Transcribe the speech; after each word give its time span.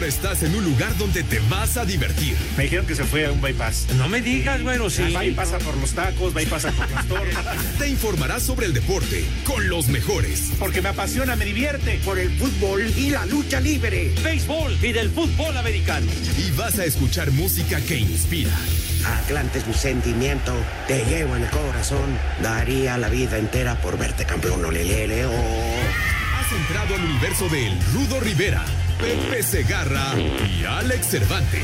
Ahora 0.00 0.08
estás 0.08 0.42
en 0.44 0.54
un 0.54 0.64
lugar 0.64 0.96
donde 0.96 1.22
te 1.22 1.40
vas 1.50 1.76
a 1.76 1.84
divertir. 1.84 2.34
Me 2.56 2.62
dijeron 2.62 2.86
que 2.86 2.94
se 2.94 3.04
fue 3.04 3.26
a 3.26 3.32
un 3.32 3.42
bypass. 3.42 3.88
No 3.98 4.08
me 4.08 4.22
digas, 4.22 4.62
bueno, 4.62 4.88
sí. 4.88 5.12
Va 5.12 5.26
y 5.26 5.32
pasa 5.32 5.58
por 5.58 5.76
los 5.76 5.92
tacos, 5.92 6.32
pasa 6.48 6.72
por 6.72 6.90
las 6.90 7.06
torres. 7.06 7.36
Te 7.78 7.86
informarás 7.86 8.42
sobre 8.42 8.64
el 8.64 8.72
deporte 8.72 9.26
con 9.44 9.68
los 9.68 9.88
mejores. 9.88 10.52
Porque 10.58 10.80
me 10.80 10.88
apasiona, 10.88 11.36
me 11.36 11.44
divierte. 11.44 12.00
Por 12.02 12.18
el 12.18 12.30
fútbol 12.30 12.80
y 12.96 13.10
la 13.10 13.26
lucha 13.26 13.60
libre. 13.60 14.10
Béisbol 14.24 14.78
y 14.82 14.92
del 14.92 15.10
fútbol 15.10 15.54
americano. 15.58 16.06
Y 16.38 16.50
vas 16.52 16.78
a 16.78 16.86
escuchar 16.86 17.30
música 17.32 17.78
que 17.82 17.98
inspira. 17.98 18.56
Atlante 19.04 19.58
es 19.58 19.66
mi 19.66 19.74
sentimiento, 19.74 20.54
te 20.86 21.04
llevo 21.04 21.36
en 21.36 21.42
el 21.42 21.50
corazón. 21.50 22.18
Daría 22.42 22.96
la 22.96 23.10
vida 23.10 23.36
entera 23.36 23.78
por 23.82 23.98
verte 23.98 24.24
campeón, 24.24 24.64
olelele, 24.64 25.26
oh. 25.26 26.29
Has 26.50 26.56
entrado 26.56 26.96
al 26.96 27.04
universo 27.04 27.48
de 27.48 27.68
El 27.68 27.80
Rudo 27.92 28.18
Rivera, 28.18 28.64
Pepe 28.98 29.40
Segarra 29.40 30.14
y 30.18 30.64
Alex 30.64 31.06
Cervantes. 31.06 31.62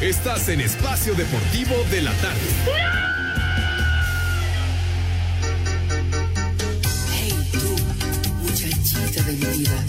Estás 0.00 0.48
en 0.48 0.60
Espacio 0.60 1.14
Deportivo 1.14 1.76
de 1.88 2.02
la 2.02 2.12
Tarde. 2.14 2.40
Hey 7.12 7.48
tú, 7.52 7.76
muchachita 8.42 9.22
de 9.22 9.32
mi 9.34 9.46
vida, 9.56 9.84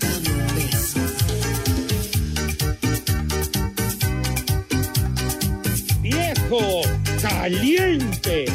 dame 0.00 0.30
un 0.30 0.46
beso. 0.54 1.00
viejo 6.00 6.80
caliente, 7.20 8.46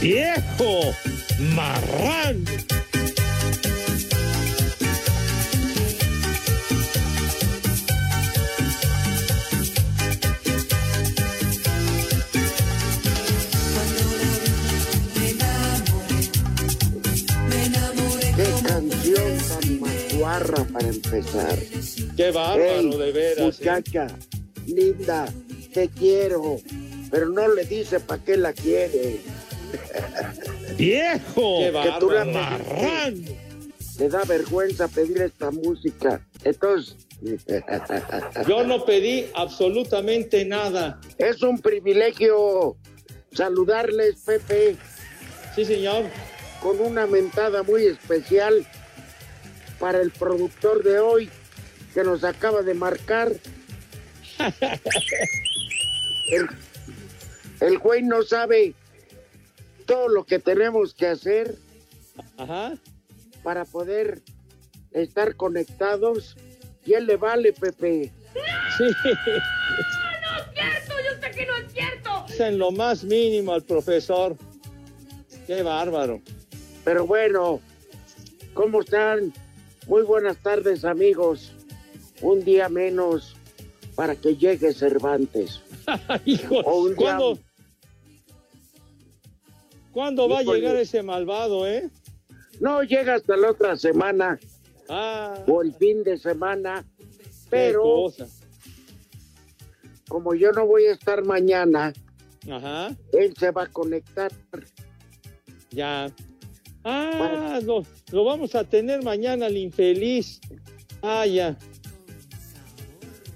viejo 0.00 0.96
marrán. 1.54 2.71
Para 20.72 20.88
empezar. 20.88 21.58
Qué 22.16 22.30
bárbaro, 22.30 22.64
Ey, 22.80 22.90
de 22.96 23.12
veras. 23.12 23.38
¿eh? 23.38 23.42
Muchacha, 23.42 24.06
linda, 24.66 25.26
te 25.72 25.88
quiero, 25.88 26.58
pero 27.10 27.28
no 27.28 27.48
le 27.48 27.64
dice 27.64 28.00
para 28.00 28.22
qué 28.22 28.36
la 28.36 28.52
quiere. 28.52 29.20
Viejo, 30.76 31.58
Qué 31.60 31.72
que 31.82 31.92
tú 32.00 32.10
la 32.10 32.24
marrán. 32.24 33.24
Te 33.96 34.08
da 34.08 34.24
vergüenza 34.24 34.88
pedir 34.88 35.20
esta 35.22 35.50
música. 35.50 36.20
Entonces, 36.44 36.96
Yo 38.48 38.64
no 38.64 38.84
pedí 38.84 39.26
absolutamente 39.34 40.44
nada. 40.44 41.00
es 41.18 41.42
un 41.42 41.60
privilegio 41.60 42.76
saludarles, 43.32 44.16
Pepe. 44.26 44.76
Sí, 45.54 45.64
señor. 45.64 46.04
Con 46.60 46.80
una 46.80 47.06
mentada 47.06 47.62
muy 47.62 47.86
especial 47.86 48.66
para 49.82 50.00
el 50.00 50.12
productor 50.12 50.84
de 50.84 51.00
hoy 51.00 51.28
que 51.92 52.04
nos 52.04 52.22
acaba 52.22 52.62
de 52.62 52.72
marcar. 52.72 53.32
El, 56.30 56.48
el 57.58 57.78
güey 57.78 58.04
no 58.04 58.22
sabe 58.22 58.74
todo 59.84 60.06
lo 60.06 60.24
que 60.24 60.38
tenemos 60.38 60.94
que 60.94 61.08
hacer 61.08 61.56
Ajá. 62.38 62.74
para 63.42 63.64
poder 63.64 64.22
estar 64.92 65.34
conectados. 65.34 66.36
Y 66.86 66.94
él 66.94 67.06
le 67.06 67.16
vale, 67.16 67.52
Pepe. 67.52 68.12
Sí. 68.78 68.84
No 68.84 70.38
es 70.38 70.46
cierto, 70.54 70.94
yo 71.04 71.20
sé 71.20 71.30
que 71.32 71.44
no 71.44 71.56
es 71.56 71.72
cierto. 71.72 72.24
Es 72.28 72.38
en 72.38 72.56
lo 72.56 72.70
más 72.70 73.02
mínimo 73.02 73.52
al 73.52 73.64
profesor. 73.64 74.36
Qué 75.44 75.64
bárbaro. 75.64 76.22
Pero 76.84 77.04
bueno, 77.04 77.60
¿cómo 78.54 78.80
están? 78.80 79.32
Muy 79.92 80.04
buenas 80.04 80.38
tardes, 80.38 80.86
amigos. 80.86 81.52
Un 82.22 82.42
día 82.42 82.70
menos 82.70 83.36
para 83.94 84.16
que 84.16 84.34
llegue 84.38 84.72
Cervantes. 84.72 85.60
Hijo, 86.24 86.60
O 86.60 86.84
un 86.84 86.96
día- 86.96 86.96
¿cuándo, 86.96 87.38
¿cuándo 89.92 90.28
va 90.30 90.38
a 90.38 90.42
llegar 90.44 90.76
ese 90.76 91.02
malvado, 91.02 91.66
eh? 91.66 91.90
No 92.58 92.82
llega 92.82 93.16
hasta 93.16 93.36
la 93.36 93.50
otra 93.50 93.76
semana 93.76 94.40
Ah, 94.88 95.34
o 95.46 95.60
el 95.60 95.74
fin 95.74 96.02
de 96.02 96.16
semana, 96.16 96.86
pero 97.50 98.06
como 100.08 100.32
yo 100.34 100.52
no 100.52 100.66
voy 100.66 100.86
a 100.86 100.92
estar 100.92 101.22
mañana, 101.22 101.92
Ajá, 102.50 102.96
él 103.12 103.34
se 103.38 103.50
va 103.50 103.64
a 103.64 103.66
conectar. 103.66 104.32
ya. 105.70 106.10
Ah, 106.84 107.60
lo, 107.62 107.84
lo 108.10 108.24
vamos 108.24 108.54
a 108.54 108.64
tener 108.64 109.02
mañana 109.02 109.46
el 109.46 109.56
infeliz. 109.56 110.40
Ah, 111.02 111.26
ya. 111.26 111.56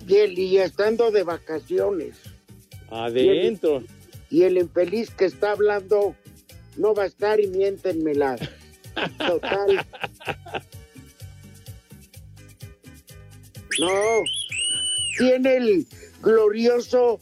Y, 0.06 0.14
él, 0.16 0.38
y 0.38 0.58
estando 0.58 1.10
de 1.10 1.22
vacaciones. 1.22 2.16
Adentro. 2.90 3.82
Y 4.30 4.42
el 4.42 4.58
infeliz 4.58 5.10
que 5.10 5.24
está 5.24 5.52
hablando 5.52 6.14
no 6.76 6.94
va 6.94 7.04
a 7.04 7.06
estar 7.06 7.40
y 7.40 7.46
miéntenmela. 7.46 8.36
Total. 9.18 9.86
No. 13.78 14.22
Tiene 15.18 15.56
el 15.56 15.86
glorioso 16.22 17.20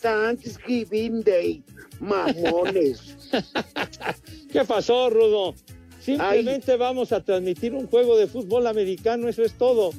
Thanksgiving 0.00 1.22
Day. 1.22 1.62
Mamones. 2.00 3.19
¿Qué 4.52 4.64
pasó, 4.64 5.10
Rudo? 5.10 5.54
Simplemente 6.00 6.76
vamos 6.76 7.12
a 7.12 7.22
transmitir 7.22 7.74
un 7.74 7.86
juego 7.86 8.16
de 8.16 8.26
fútbol 8.26 8.66
americano, 8.66 9.28
eso 9.28 9.42
es 9.42 9.52
todo. 9.56 9.92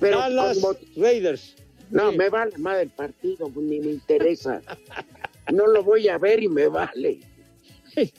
Pero 0.00 0.18
Dallas 0.18 0.58
como- 0.58 0.76
Raiders. 0.96 1.54
No, 1.90 2.10
Sí. 2.10 2.18
me 2.18 2.28
vale 2.28 2.56
más 2.58 2.78
el 2.80 2.90
partido, 2.90 3.50
ni 3.56 3.80
me 3.80 3.90
interesa. 3.92 4.60
No 5.52 5.66
lo 5.66 5.82
voy 5.82 6.08
a 6.08 6.18
ver 6.18 6.42
y 6.42 6.48
me 6.48 6.66
vale. 6.68 7.20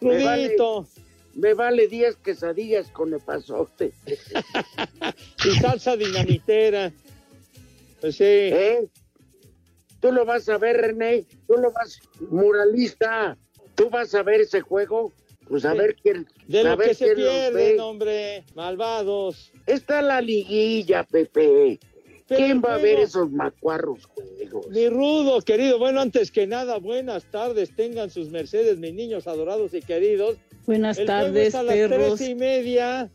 Me 0.00 0.24
vale, 0.24 0.56
me 1.34 1.54
vale 1.54 1.86
10 1.86 2.16
quesadillas 2.16 2.88
con 2.88 3.14
epazote. 3.14 3.92
Y 5.44 5.50
salsa 5.60 5.96
dinamitera. 5.96 6.92
Pues 8.00 8.16
sí. 8.16 8.24
¿Eh? 8.24 8.88
Tú 10.00 10.10
lo 10.10 10.24
vas 10.24 10.48
a 10.48 10.58
ver, 10.58 10.76
René. 10.78 11.24
Tú 11.54 11.60
lo 11.60 11.70
vas, 11.72 12.00
muralista. 12.30 13.36
Tú 13.74 13.90
vas 13.90 14.14
a 14.14 14.22
ver 14.22 14.40
ese 14.40 14.60
juego. 14.62 15.12
Pues 15.48 15.64
a 15.66 15.72
Sí. 15.72 15.78
ver 15.78 15.96
quién. 16.02 16.26
De 16.46 16.60
a 16.60 16.62
lo 16.64 16.76
ver 16.78 16.88
que 16.88 16.94
se 16.94 17.14
pierden, 17.14 17.54
ve. 17.54 17.80
hombre. 17.80 18.44
Malvados. 18.54 19.52
Está 19.66 20.00
la 20.00 20.20
liguilla, 20.22 21.04
Pepe. 21.04 21.78
Pero 22.28 22.44
¿Quién 22.44 22.62
va 22.64 22.76
a 22.76 22.78
juego- 22.78 22.82
ver 22.96 22.98
esos 23.00 23.30
macuarros 23.30 24.06
juegos? 24.06 24.68
Mi 24.70 24.88
rudo, 24.88 25.42
querido. 25.42 25.78
Bueno, 25.78 26.00
antes 26.00 26.30
que 26.30 26.46
nada, 26.46 26.78
buenas 26.78 27.24
tardes. 27.30 27.74
Tengan 27.76 28.08
sus 28.08 28.30
mercedes, 28.30 28.78
mis 28.78 28.94
niños 28.94 29.26
adorados 29.26 29.74
y 29.74 29.82
queridos. 29.82 30.36
Buenas 30.66 30.96
El 30.98 31.06
juego 31.06 31.20
tardes, 31.24 31.48
es 31.48 31.54
a 31.54 31.62
las 31.64 31.74
tres 31.90 32.20
y 32.30 32.34
media 32.34 33.10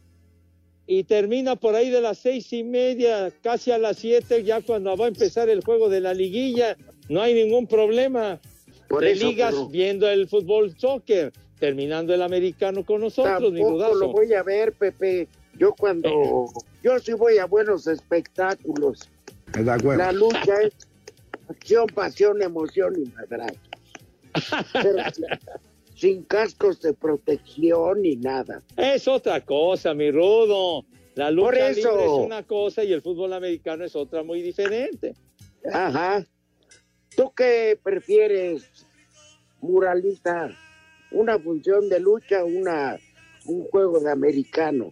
y 0.85 1.05
termina 1.05 1.55
por 1.55 1.73
ahí 1.73 1.89
de 1.89 2.01
las 2.01 2.19
seis 2.19 2.51
y 2.53 2.63
media, 2.63 3.31
casi 3.41 3.71
a 3.71 3.77
las 3.79 3.97
siete, 3.97 4.43
ya 4.43 4.61
cuando 4.61 4.95
va 4.95 5.05
a 5.05 5.07
empezar 5.07 5.49
el 5.49 5.63
juego 5.63 5.89
de 5.89 6.01
la 6.01 6.13
liguilla. 6.13 6.77
No 7.09 7.21
hay 7.21 7.33
ningún 7.33 7.67
problema. 7.67 8.39
Por 8.87 9.03
de 9.03 9.11
eso, 9.11 9.25
ligas 9.27 9.51
pero- 9.53 9.67
viendo 9.69 10.07
el 10.09 10.27
fútbol 10.27 10.77
soccer, 10.77 11.33
terminando 11.59 12.13
el 12.13 12.21
americano 12.21 12.85
con 12.85 13.01
nosotros, 13.01 13.51
mi 13.51 13.59
lo 13.59 14.11
voy 14.11 14.33
a 14.33 14.43
ver, 14.43 14.73
Pepe. 14.73 15.27
Yo 15.57 15.73
cuando... 15.73 16.47
Yo 16.83 16.99
sí 16.99 17.13
voy 17.13 17.39
a 17.39 17.45
buenos 17.45 17.87
espectáculos. 17.87 19.09
La 19.55 20.11
lucha 20.11 20.61
es 20.61 20.73
acción, 21.49 21.87
pasión, 21.87 22.41
emoción 22.41 22.93
y 22.97 23.09
madrazos. 23.09 23.57
Pero 24.73 25.03
sin 25.95 26.23
cascos 26.23 26.79
de 26.81 26.93
protección 26.93 28.03
ni 28.03 28.15
nada. 28.15 28.61
Es 28.75 29.07
otra 29.07 29.43
cosa, 29.43 29.93
mi 29.93 30.11
rudo. 30.11 30.85
La 31.15 31.31
lucha 31.31 31.45
Por 31.45 31.57
eso. 31.57 31.89
libre 31.91 32.05
es 32.05 32.11
una 32.11 32.43
cosa 32.43 32.83
y 32.83 32.93
el 32.93 33.01
fútbol 33.01 33.33
americano 33.33 33.83
es 33.83 33.95
otra 33.95 34.21
muy 34.21 34.41
diferente. 34.43 35.15
Ajá. 35.73 36.23
¿Tú 37.17 37.33
qué 37.35 37.79
prefieres, 37.81 38.61
muralista? 39.59 40.51
¿Una 41.09 41.39
función 41.39 41.89
de 41.89 41.99
lucha 41.99 42.43
o 42.43 42.45
una, 42.45 42.99
un 43.45 43.63
juego 43.69 43.99
de 43.99 44.11
americano? 44.11 44.91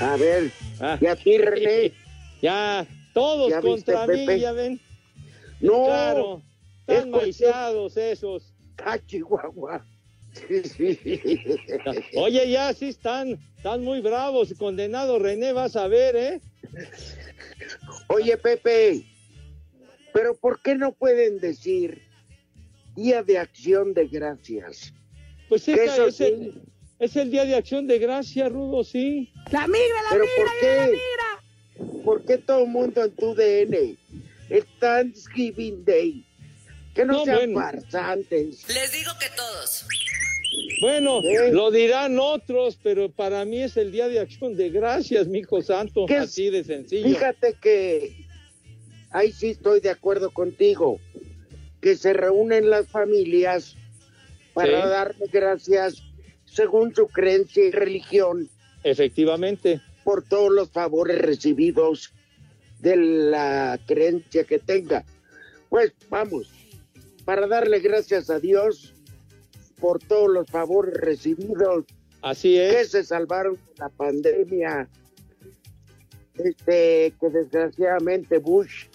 A 0.00 0.16
ver, 0.16 0.50
Ah. 0.80 0.96
¿y 1.00 1.06
a 1.06 1.14
ti, 1.16 1.36
René? 1.36 1.92
Ya, 2.42 2.84
todos 3.12 3.50
¿Ya 3.50 3.60
viste, 3.60 3.92
contra 3.92 4.06
mí, 4.12 4.24
Pepe? 4.26 4.40
ya 4.40 4.52
ven. 4.52 4.80
No, 5.60 5.84
Claro, 5.84 6.42
es 6.88 6.94
están 6.96 7.10
maiceados 7.10 7.96
esos. 7.98 8.52
Ah, 8.84 8.98
Chihuahua. 8.98 9.84
Oye, 12.16 12.50
ya 12.50 12.72
sí 12.72 12.88
están, 12.88 13.38
están 13.56 13.84
muy 13.84 14.00
bravos. 14.00 14.52
Condenado 14.58 15.18
René, 15.20 15.52
vas 15.52 15.76
a 15.76 15.86
ver, 15.88 16.16
¿eh? 16.16 16.40
Oye, 18.08 18.36
Pepe, 18.38 19.04
pero 20.12 20.36
¿por 20.36 20.60
qué 20.62 20.74
no 20.74 20.92
pueden 20.92 21.38
decir 21.40 22.02
Día 22.96 23.22
de 23.22 23.38
Acción 23.38 23.94
de 23.94 24.06
Gracias? 24.08 24.92
Pues 25.48 25.68
eso 25.68 26.06
es, 26.06 26.20
el, 26.20 26.62
es 26.98 27.16
el 27.16 27.30
día 27.30 27.44
de 27.44 27.54
acción 27.54 27.86
de 27.86 27.98
gracia, 27.98 28.48
Rudo, 28.48 28.82
sí. 28.84 29.30
La 29.50 29.66
migra, 29.66 30.02
la 30.04 30.10
¿Pero 30.10 30.24
migra, 30.24 30.36
por 30.36 30.60
viene 30.60 30.76
la 30.76 30.86
qué? 30.86 30.92
migra. 30.92 32.04
¿Por 32.04 32.24
qué 32.24 32.38
todo 32.38 32.64
el 32.64 32.70
mundo 32.70 33.04
en 33.04 33.10
tu 33.12 33.34
DN? 33.34 33.96
Es 34.48 34.64
Thanksgiving 34.78 35.84
Day. 35.84 36.24
Que 36.94 37.04
no, 37.04 37.18
No, 37.18 37.24
sean 37.24 37.52
bueno. 37.52 37.60
farsantes. 37.60 38.66
Les 38.74 38.92
digo 38.92 39.12
que 39.20 39.26
todos. 39.36 39.86
Bueno, 40.80 41.20
¿Eh? 41.22 41.52
lo 41.52 41.70
dirán 41.70 42.18
otros, 42.18 42.78
pero 42.82 43.10
para 43.10 43.44
mí 43.44 43.62
es 43.62 43.76
el 43.76 43.92
día 43.92 44.08
de 44.08 44.20
acción 44.20 44.56
de 44.56 44.70
gracias, 44.70 45.26
mi 45.26 45.38
hijo 45.40 45.60
santo, 45.62 46.06
¿Qué 46.06 46.16
así 46.16 46.50
de 46.50 46.64
sencillo. 46.64 47.08
Fíjate 47.08 47.54
que 47.60 48.21
ahí 49.12 49.32
sí 49.32 49.50
estoy 49.50 49.80
de 49.80 49.90
acuerdo 49.90 50.30
contigo, 50.30 50.98
que 51.80 51.96
se 51.96 52.12
reúnen 52.12 52.70
las 52.70 52.86
familias 52.88 53.76
para 54.54 54.82
Sí. 54.82 54.88
darle 54.88 55.26
gracias 55.32 56.02
según 56.44 56.94
su 56.94 57.06
creencia 57.08 57.64
y 57.64 57.70
religión 57.70 58.48
Efectivamente. 58.84 59.80
por 60.04 60.22
todos 60.22 60.50
los 60.52 60.70
favores 60.70 61.18
recibidos 61.20 62.12
de 62.80 62.96
la 62.96 63.78
creencia 63.86 64.44
que 64.44 64.58
tenga. 64.58 65.04
Pues 65.68 65.92
vamos, 66.10 66.50
para 67.24 67.46
darle 67.46 67.80
gracias 67.80 68.28
a 68.28 68.38
Dios 68.40 68.92
por 69.80 69.98
todos 70.00 70.30
los 70.30 70.46
favores 70.48 70.94
recibidos 70.94 71.84
Así 72.20 72.54
que 72.54 72.80
es. 72.80 72.90
se 72.90 73.02
salvaron 73.04 73.54
de 73.54 73.60
la 73.78 73.88
pandemia, 73.88 74.88
este, 76.36 77.12
que 77.20 77.28
desgraciadamente 77.30 78.38
Bush, 78.38 78.86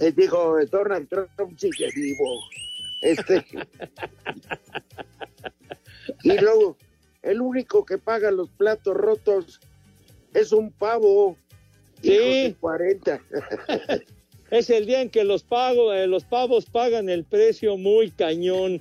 eh, 0.00 0.12
digo, 0.14 0.56
Donald 0.70 1.08
Trump 1.08 1.58
sigue 1.58 1.90
vivo. 1.94 2.40
Este, 3.02 3.44
y 6.24 6.32
luego, 6.38 6.76
el 7.22 7.40
único 7.40 7.84
que 7.84 7.98
paga 7.98 8.30
los 8.30 8.48
platos 8.50 8.96
rotos 8.96 9.60
es 10.34 10.52
un 10.52 10.70
pavo. 10.72 11.36
Sí. 12.02 12.12
hijo 12.12 12.24
de 12.24 12.54
40. 12.60 13.22
Es 14.50 14.70
el 14.70 14.86
día 14.86 15.02
en 15.02 15.10
que 15.10 15.24
los, 15.24 15.42
pago, 15.42 15.92
eh, 15.92 16.06
los 16.06 16.24
pavos 16.24 16.64
pagan 16.64 17.10
el 17.10 17.24
precio 17.24 17.76
muy 17.76 18.10
cañón. 18.10 18.80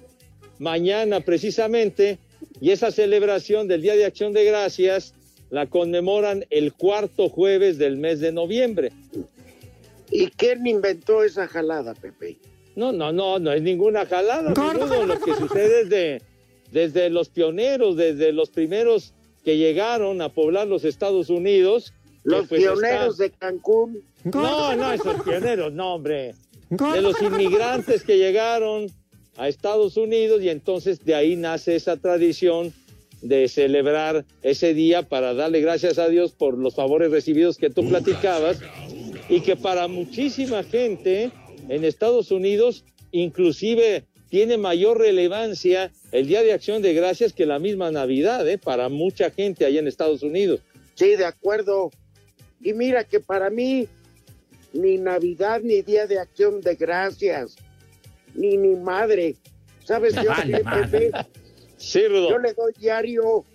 Mañana, 0.59 1.19
precisamente, 1.19 2.19
y 2.61 2.71
esa 2.71 2.89
celebración 2.89 3.67
del 3.67 3.81
Día 3.81 3.95
de 3.95 4.05
Acción 4.05 4.33
de 4.33 4.45
Gracias 4.45 5.13
la 5.49 5.65
conmemoran 5.65 6.45
el 6.49 6.73
cuarto 6.73 7.29
jueves 7.29 7.77
del 7.77 7.97
mes 7.97 8.19
de 8.19 8.31
noviembre. 8.31 8.91
¿Y 10.11 10.27
quién 10.27 10.65
inventó 10.65 11.23
esa 11.23 11.47
jalada, 11.47 11.93
Pepe? 11.93 12.37
No, 12.75 12.91
no, 12.91 13.11
no, 13.11 13.39
no 13.39 13.51
es 13.51 13.61
ninguna 13.61 14.05
jalada. 14.05 14.49
mi 14.49 14.79
rudo. 14.79 15.05
Lo 15.05 15.19
que 15.19 15.33
sucede 15.33 15.81
es 15.81 15.89
de, 15.89 16.21
desde 16.71 17.09
los 17.09 17.29
pioneros, 17.29 17.97
desde 17.97 18.31
los 18.31 18.49
primeros 18.49 19.13
que 19.43 19.57
llegaron 19.57 20.21
a 20.21 20.29
poblar 20.29 20.67
los 20.67 20.85
Estados 20.85 21.29
Unidos. 21.29 21.93
Los 22.23 22.47
pues 22.47 22.61
pioneros 22.61 23.19
está- 23.19 23.23
de 23.23 23.31
Cancún. 23.31 24.03
No, 24.25 24.75
no, 24.75 24.91
esos 24.91 25.23
pioneros, 25.23 25.73
no, 25.73 25.95
hombre. 25.95 26.35
De 26.69 27.01
los 27.01 27.21
inmigrantes 27.21 28.03
que 28.03 28.17
llegaron 28.17 28.87
a 29.37 29.47
Estados 29.47 29.95
Unidos 29.95 30.41
y 30.41 30.49
entonces 30.49 31.03
de 31.05 31.15
ahí 31.15 31.35
nace 31.37 31.75
esa 31.75 31.95
tradición 31.97 32.73
de 33.21 33.47
celebrar 33.47 34.25
ese 34.43 34.73
día 34.73 35.03
para 35.03 35.33
darle 35.33 35.61
gracias 35.61 35.97
a 35.97 36.09
Dios 36.09 36.33
por 36.33 36.57
los 36.57 36.75
favores 36.75 37.09
recibidos 37.09 37.57
que 37.57 37.69
tú 37.69 37.87
platicabas 37.87 38.59
y 39.29 39.41
que 39.41 39.55
para 39.55 39.87
muchísima 39.87 40.63
gente 40.63 41.31
en 41.69 41.83
Estados 41.83 42.31
Unidos 42.31 42.85
inclusive 43.11 44.05
tiene 44.29 44.57
mayor 44.57 44.99
relevancia 44.99 45.91
el 46.11 46.27
Día 46.27 46.43
de 46.43 46.53
Acción 46.53 46.81
de 46.81 46.93
Gracias 46.93 47.33
que 47.33 47.45
la 47.45 47.59
misma 47.59 47.91
Navidad, 47.91 48.47
¿eh? 48.47 48.57
para 48.57 48.89
mucha 48.89 49.31
gente 49.31 49.65
allá 49.65 49.79
en 49.79 49.87
Estados 49.87 50.21
Unidos. 50.21 50.61
Sí, 50.95 51.15
de 51.15 51.25
acuerdo. 51.25 51.91
Y 52.59 52.73
mira 52.73 53.03
que 53.03 53.19
para 53.19 53.49
mí, 53.49 53.87
ni 54.73 54.97
Navidad, 54.97 55.61
ni 55.63 55.81
Día 55.81 56.07
de 56.07 56.19
Acción 56.19 56.59
de 56.61 56.75
Gracias, 56.75 57.55
ni 58.35 58.57
mi 58.57 58.75
madre. 58.75 59.35
¿Sabes 59.85 60.15
yo 60.15 60.31
qué, 60.43 60.63
Pepe? 60.91 61.11
Sí. 61.77 62.01
Yo 62.09 62.37
le 62.39 62.53
doy 62.53 62.73
diario, 62.77 63.45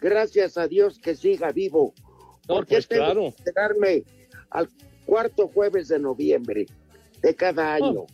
gracias 0.00 0.58
a 0.58 0.68
Dios 0.68 0.98
que 0.98 1.14
siga 1.14 1.52
vivo. 1.52 1.94
No, 2.48 2.56
Porque 2.56 2.74
pues 2.76 2.88
tengo 2.88 3.04
claro. 3.04 3.20
que 3.22 3.28
esperarme 3.28 4.02
al 4.50 4.68
cuarto 5.10 5.48
jueves 5.48 5.88
de 5.88 5.98
noviembre 5.98 6.66
de 7.20 7.34
cada 7.34 7.74
año. 7.74 8.06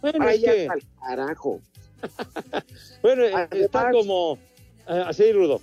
Bueno, 0.00 0.26
es 0.26 0.40
que- 0.40 0.68
al 0.68 0.82
carajo. 0.98 1.60
Bueno, 3.02 3.24
eh, 3.24 3.32
Además- 3.34 3.48
está 3.66 3.90
como 3.90 4.38
eh, 4.88 5.02
así, 5.06 5.30
Rudo. 5.32 5.60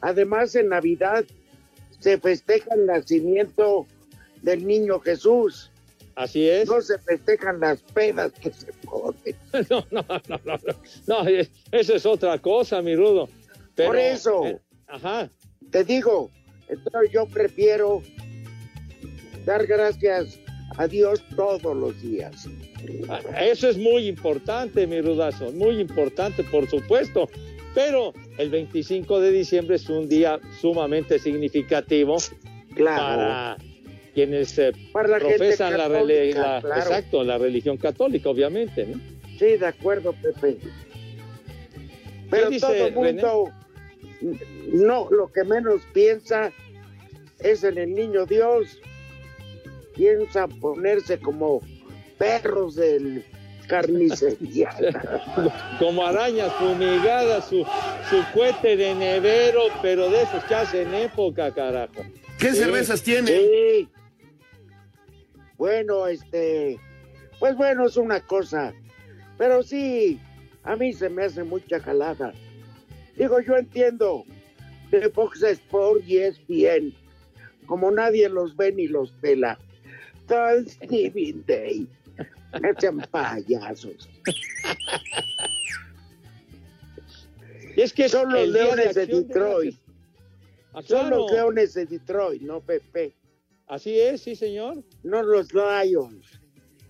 Además, 0.00 0.54
en 0.54 0.68
Navidad 0.68 1.24
se 1.98 2.16
festeja 2.18 2.74
el 2.74 2.86
nacimiento 2.86 3.86
del 4.42 4.64
niño 4.66 5.00
Jesús. 5.00 5.70
Así 6.14 6.48
es. 6.48 6.68
No 6.68 6.80
se 6.80 6.98
festejan 6.98 7.58
las 7.58 7.80
pedas 7.82 8.32
que 8.32 8.52
se 8.52 8.72
ponen. 8.84 9.36
No, 9.70 9.84
no, 9.90 10.04
no, 10.08 10.20
no, 10.28 10.38
no. 10.44 10.74
No, 11.08 11.28
eh, 11.28 11.48
eso 11.72 11.94
es 11.96 12.06
otra 12.06 12.38
cosa, 12.38 12.80
mi 12.82 12.94
Rudo. 12.94 13.28
Pero, 13.74 13.88
Por 13.88 13.98
eso. 13.98 14.46
eh, 14.46 14.60
ajá. 14.86 15.28
Te 15.70 15.82
digo, 15.84 16.30
entonces 16.68 17.10
yo 17.12 17.26
prefiero 17.26 18.02
dar 19.44 19.66
gracias 19.66 20.38
a 20.76 20.86
Dios 20.88 21.22
todos 21.36 21.76
los 21.76 22.00
días. 22.02 22.48
Eso 23.40 23.68
es 23.68 23.76
muy 23.76 24.06
importante, 24.08 24.86
mi 24.86 25.00
Rudazo. 25.00 25.52
Muy 25.52 25.78
importante, 25.80 26.42
por 26.44 26.68
supuesto. 26.68 27.28
Pero 27.74 28.12
el 28.38 28.50
25 28.50 29.20
de 29.20 29.30
diciembre 29.30 29.76
es 29.76 29.88
un 29.88 30.08
día 30.08 30.38
sumamente 30.60 31.18
significativo 31.18 32.16
Claro. 32.74 32.96
para 32.96 33.56
quienes 34.14 34.58
eh, 34.58 34.72
Para 34.92 35.08
la 35.08 35.18
profesan 35.18 35.72
la, 35.78 35.88
católica, 35.88 36.40
la- 36.40 36.60
claro. 36.60 36.80
exacto, 36.80 37.24
la 37.24 37.38
religión 37.38 37.76
católica, 37.78 38.28
obviamente, 38.28 38.86
¿no? 38.86 39.00
Sí, 39.38 39.56
de 39.58 39.66
acuerdo, 39.66 40.14
Pepe. 40.22 40.58
Pero 42.30 42.50
dice 42.50 42.66
todo 42.66 42.86
el 42.86 42.94
mundo, 42.94 43.50
no, 44.72 45.08
lo 45.10 45.30
que 45.32 45.44
menos 45.44 45.82
piensa 45.92 46.52
es 47.40 47.64
en 47.64 47.78
el 47.78 47.94
niño 47.94 48.24
Dios. 48.26 48.80
Piensa 49.94 50.46
ponerse 50.48 51.18
como 51.18 51.60
perros 52.18 52.74
del 52.76 53.24
carnicería. 53.68 54.70
como 55.78 56.04
arañas 56.04 56.52
fumigadas, 56.54 57.46
su, 57.48 57.64
su 58.10 58.22
cohete 58.34 58.76
de 58.76 58.94
nevero, 58.94 59.62
pero 59.80 60.10
de 60.10 60.22
esos 60.22 60.42
que 60.44 60.54
hacen 60.54 60.92
época, 60.94 61.52
carajo. 61.52 62.02
¿Qué 62.38 62.50
Sí. 62.52 62.56
cervezas 62.58 63.02
tiene? 63.02 63.28
Sí. 63.30 63.88
Bueno, 65.56 66.06
este, 66.06 66.78
pues 67.38 67.54
bueno, 67.56 67.86
es 67.86 67.96
una 67.96 68.20
cosa, 68.20 68.72
pero 69.38 69.62
sí, 69.62 70.18
a 70.64 70.74
mí 70.76 70.92
se 70.92 71.08
me 71.08 71.24
hace 71.24 71.44
mucha 71.44 71.78
jalada. 71.78 72.32
Digo, 73.16 73.40
yo 73.40 73.56
entiendo 73.56 74.24
de 74.90 75.08
Fox 75.10 75.42
Sport 75.42 76.02
y 76.06 76.18
es 76.18 76.44
bien, 76.48 76.94
como 77.66 77.90
nadie 77.90 78.28
los 78.28 78.56
ve 78.56 78.72
ni 78.72 78.88
los 78.88 79.12
pela. 79.12 79.58
Thanksgiving 80.26 81.44
Day. 81.46 81.86
No 82.60 82.68
sean 82.78 82.98
payasos. 83.10 84.08
Y 87.76 87.80
es 87.80 87.92
que 87.92 88.08
Son 88.08 88.32
los 88.32 88.48
leones 88.48 88.94
de 88.94 89.06
Detroit. 89.06 89.76
Ah, 90.74 90.82
Son 90.82 91.10
los 91.10 91.30
leones 91.30 91.74
de 91.74 91.86
Detroit, 91.86 92.42
no 92.42 92.60
Pepe. 92.60 93.14
Así 93.66 93.98
es, 93.98 94.22
sí, 94.22 94.36
señor. 94.36 94.82
No 95.02 95.22
los 95.22 95.48
Lions. 95.54 96.40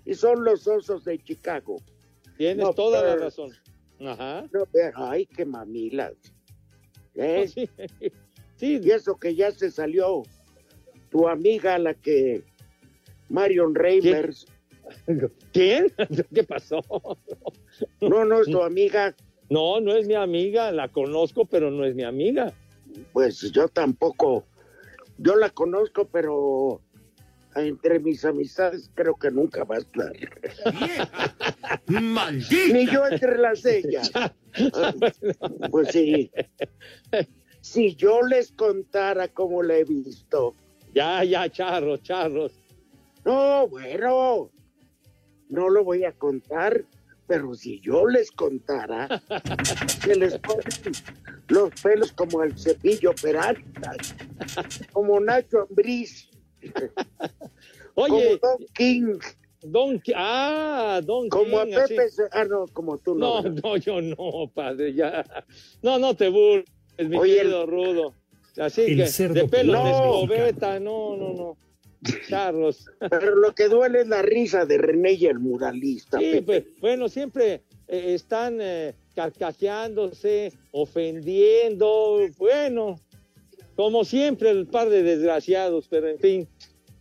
Y 0.04 0.14
son 0.14 0.44
los 0.44 0.66
osos 0.66 1.04
de 1.04 1.18
Chicago. 1.18 1.76
Tienes 2.36 2.64
No, 2.64 2.72
toda 2.72 3.02
la 3.02 3.16
razón. 3.16 3.52
Ajá. 4.04 4.44
No, 4.52 4.64
pero, 4.72 4.92
ay, 4.96 5.26
qué 5.26 5.44
mamilas. 5.44 6.14
¿Eh? 7.14 7.46
Sí. 7.48 7.68
Sí, 8.56 8.78
Y 8.80 8.90
eso 8.92 9.16
que 9.16 9.34
ya 9.34 9.50
se 9.50 9.72
salió 9.72 10.22
tu 11.10 11.26
amiga, 11.26 11.78
la 11.78 11.94
que 11.94 12.44
Marion 13.32 13.74
Reimers. 13.74 14.46
¿Quién? 15.52 15.92
¿Qué 16.34 16.44
pasó? 16.44 16.80
No, 18.00 18.24
no 18.24 18.40
es 18.42 18.46
tu 18.46 18.62
amiga. 18.62 19.14
No, 19.48 19.80
no 19.80 19.96
es 19.96 20.06
mi 20.06 20.14
amiga, 20.14 20.70
la 20.70 20.88
conozco, 20.88 21.46
pero 21.46 21.70
no 21.70 21.84
es 21.84 21.94
mi 21.94 22.04
amiga. 22.04 22.52
Pues 23.12 23.40
yo 23.52 23.68
tampoco. 23.68 24.44
Yo 25.18 25.36
la 25.36 25.50
conozco, 25.50 26.06
pero 26.08 26.80
entre 27.54 28.00
mis 28.00 28.24
amistades 28.24 28.90
creo 28.94 29.14
que 29.14 29.30
nunca 29.30 29.64
va 29.64 29.76
a 29.76 29.78
estar. 29.78 30.12
¡Maldita! 31.86 32.74
Ni 32.74 32.86
yo 32.86 33.06
entre 33.06 33.38
las 33.38 33.62
de 33.62 33.78
ellas. 33.78 34.12
Pues 35.70 35.88
sí. 35.92 36.30
Si 37.62 37.94
yo 37.94 38.20
les 38.20 38.52
contara 38.52 39.28
cómo 39.28 39.62
la 39.62 39.78
he 39.78 39.84
visto. 39.84 40.54
Ya, 40.94 41.24
ya, 41.24 41.48
charros, 41.48 42.02
charros. 42.02 42.52
No, 43.24 43.68
bueno. 43.68 44.50
No 45.48 45.68
lo 45.68 45.84
voy 45.84 46.04
a 46.04 46.12
contar, 46.12 46.84
pero 47.26 47.54
si 47.54 47.80
yo 47.80 48.06
les 48.06 48.30
contara, 48.32 49.22
se 50.02 50.16
les 50.16 50.38
ponen 50.38 50.64
los 51.48 51.70
pelos 51.82 52.12
como 52.12 52.42
el 52.42 52.58
cepillo 52.58 53.12
Peralta, 53.20 53.92
como 54.92 55.20
Nacho 55.20 55.66
Ambriz, 55.68 56.30
Oye, 57.94 58.08
como 58.08 58.36
Don 58.38 58.66
King, 58.74 59.18
Don, 59.62 60.02
ah, 60.16 61.00
Don 61.04 61.28
como 61.28 61.58
a 61.58 61.66
King, 61.66 61.74
así. 61.74 61.94
Pepe. 61.94 62.10
Ah, 62.32 62.44
no, 62.44 62.66
como 62.72 62.98
tú 62.98 63.14
no. 63.14 63.42
No, 63.42 63.50
no, 63.50 63.76
yo 63.76 64.00
no, 64.00 64.50
padre, 64.54 64.94
ya. 64.94 65.24
No, 65.82 65.98
no 65.98 66.16
te 66.16 66.28
burles, 66.28 66.66
mi 66.98 67.16
Oye, 67.18 67.36
querido 67.36 67.66
Rudo. 67.66 68.14
Así 68.58 68.82
El 68.82 68.96
que, 68.96 69.06
cerdo 69.06 69.34
de 69.34 69.48
pelos 69.48 69.76
de 69.84 69.90
pelón. 69.90 70.22
escobeta, 70.22 70.80
no, 70.80 71.16
no, 71.16 71.34
no. 71.34 71.56
Charros. 72.28 72.86
Pero 73.10 73.36
lo 73.36 73.54
que 73.54 73.68
duele 73.68 74.00
es 74.02 74.08
la 74.08 74.22
risa 74.22 74.66
de 74.66 74.78
René 74.78 75.12
y 75.12 75.26
el 75.26 75.38
muralista. 75.38 76.18
Sí, 76.18 76.24
Pepe. 76.32 76.42
pues, 76.44 76.64
bueno, 76.80 77.08
siempre 77.08 77.62
eh, 77.88 78.14
están 78.14 78.58
eh, 78.60 78.94
carcajeándose, 79.14 80.52
ofendiendo, 80.72 82.18
bueno, 82.38 82.98
como 83.76 84.04
siempre 84.04 84.50
el 84.50 84.66
par 84.66 84.88
de 84.88 85.02
desgraciados, 85.02 85.86
pero 85.88 86.08
en 86.08 86.18
fin, 86.18 86.48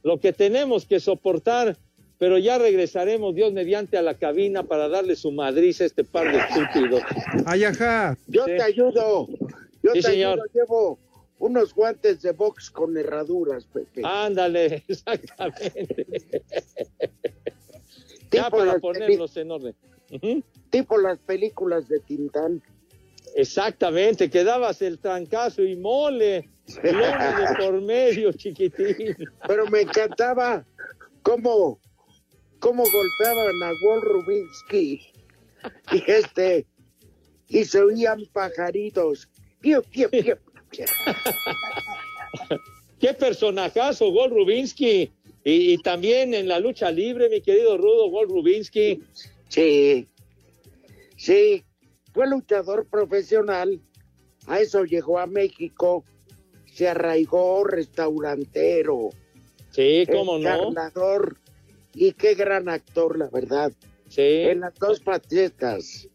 lo 0.04 0.20
que 0.20 0.34
tenemos 0.34 0.86
que 0.86 1.00
soportar, 1.00 1.78
pero 2.18 2.38
ya 2.38 2.58
regresaremos, 2.60 3.34
Dios 3.34 3.52
mediante, 3.52 3.98
a 3.98 4.02
la 4.02 4.16
cabina 4.18 4.64
para 4.64 4.88
darle 4.88 5.16
su 5.16 5.32
madriz 5.32 5.82
a 5.82 5.86
este 5.86 6.04
par 6.04 6.32
de 6.32 6.38
estúpidos. 6.40 7.02
Ay, 7.46 7.64
ajá. 7.64 8.18
Yo 8.28 8.46
Sí. 8.46 8.52
te 8.58 8.62
ayudo. 8.62 9.28
Yo 9.84 9.92
Sí, 9.94 10.02
te 10.02 10.02
señor. 10.04 10.34
ayudo. 10.34 10.46
Llevo 10.54 11.00
unos 11.42 11.74
guantes 11.74 12.22
de 12.22 12.32
box 12.34 12.70
con 12.70 12.96
herraduras, 12.96 13.66
Pepe. 13.66 14.02
Ándale, 14.06 14.84
exactamente. 14.88 16.06
ya 18.32 18.50
para 18.50 18.78
ponerlos 18.78 19.36
en 19.38 19.52
orden. 19.52 19.76
Tipo 20.70 20.98
las 21.00 21.18
películas 21.20 21.88
de 21.90 22.00
Tintán. 22.00 22.62
Exactamente, 23.36 24.30
que 24.30 24.44
dabas 24.44 24.82
el 24.82 25.00
trancazo 25.00 25.64
y 25.64 25.76
mole, 25.76 26.48
lomo 26.84 27.40
de 27.40 27.56
por 27.58 27.82
medio, 27.82 28.32
chiquitín. 28.34 29.16
Pero 29.48 29.66
me 29.68 29.82
encantaba 29.82 30.64
cómo, 31.24 31.80
cómo 32.60 32.84
golpeaban 32.84 33.64
a 33.64 33.72
Walt 33.84 34.04
Rubinsky. 34.04 35.02
Y 35.92 36.12
este, 36.12 36.68
y 37.48 37.66
se 37.66 37.80
oían 37.80 38.26
pajaritos. 38.32 39.28
Piu, 39.60 39.82
piu, 39.84 40.10
piu, 40.10 40.24
piu. 40.24 40.51
Qué 43.00 43.14
personajazo, 43.14 44.12
Gol 44.12 44.32
Rubinsky. 44.32 45.12
Y, 45.44 45.74
y 45.74 45.78
también 45.80 46.34
en 46.34 46.48
la 46.48 46.60
lucha 46.60 46.92
libre, 46.92 47.30
mi 47.30 47.42
querido 47.42 47.78
Rudo, 47.78 48.10
Gol 48.10 48.30
Rubinsky. 48.30 49.02
Sí, 49.48 50.08
sí, 51.18 51.64
fue 52.14 52.28
luchador 52.28 52.88
profesional. 52.88 53.82
A 54.48 54.60
eso 54.60 54.86
llegó 54.86 55.20
a 55.20 55.28
México. 55.28 56.04
Se 56.74 56.88
arraigó 56.88 57.64
restaurantero. 57.64 59.10
Sí, 59.72 60.06
cómo 60.12 60.38
no. 60.38 60.74
Y 61.94 62.14
qué 62.14 62.36
gran 62.36 62.70
actor, 62.70 63.18
la 63.18 63.30
verdad. 63.30 63.72
Sí, 64.08 64.22
En 64.22 64.62
las 64.62 64.76
dos 64.76 65.02
facetas, 65.02 66.08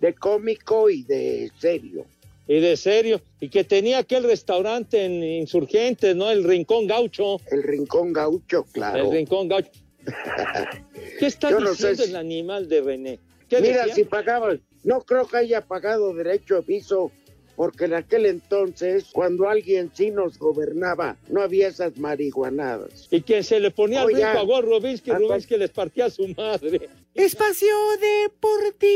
de 0.00 0.14
cómico 0.14 0.88
y 0.90 1.02
de 1.02 1.50
serio. 1.58 2.06
Y 2.46 2.60
de 2.60 2.76
serio. 2.76 3.20
Y 3.40 3.48
que 3.48 3.64
tenía 3.64 3.98
aquel 3.98 4.24
restaurante 4.24 5.04
en 5.04 5.22
Insurgentes, 5.22 6.14
¿no? 6.16 6.30
El 6.30 6.44
Rincón 6.44 6.86
Gaucho. 6.86 7.38
El 7.50 7.62
Rincón 7.62 8.12
Gaucho, 8.12 8.64
claro. 8.72 9.04
El 9.06 9.12
Rincón 9.12 9.48
Gaucho. 9.48 9.70
¿Qué 11.18 11.26
está 11.26 11.50
no 11.50 11.70
diciendo 11.70 12.02
si- 12.04 12.10
el 12.10 12.16
animal 12.16 12.68
de 12.68 12.80
René? 12.82 13.20
¿Qué 13.48 13.60
Mira, 13.60 13.78
decía? 13.80 13.94
si 13.94 14.04
pagaban, 14.04 14.60
no 14.82 15.02
creo 15.02 15.26
que 15.26 15.36
haya 15.38 15.60
pagado 15.62 16.12
derecho 16.14 16.56
de 16.56 16.62
piso, 16.62 17.10
porque 17.56 17.84
en 17.86 17.94
aquel 17.94 18.26
entonces, 18.26 19.06
cuando 19.12 19.48
alguien 19.48 19.90
sí 19.94 20.10
nos 20.10 20.38
gobernaba, 20.38 21.16
no 21.28 21.42
había 21.42 21.68
esas 21.68 21.96
marihuanadas. 21.98 23.08
Y 23.10 23.22
quien 23.22 23.44
se 23.44 23.60
le 23.60 23.70
ponía 23.70 24.02
al 24.02 24.06
brinco 24.06 24.26
a 24.26 24.42
Gol 24.42 24.64
Rubinsky, 24.64 25.10
Rubinsky 25.12 25.56
les 25.56 25.70
partía 25.70 26.06
a 26.06 26.10
su 26.10 26.28
madre. 26.36 26.88
Espacio 27.14 27.74
Deportivo. 28.00 28.94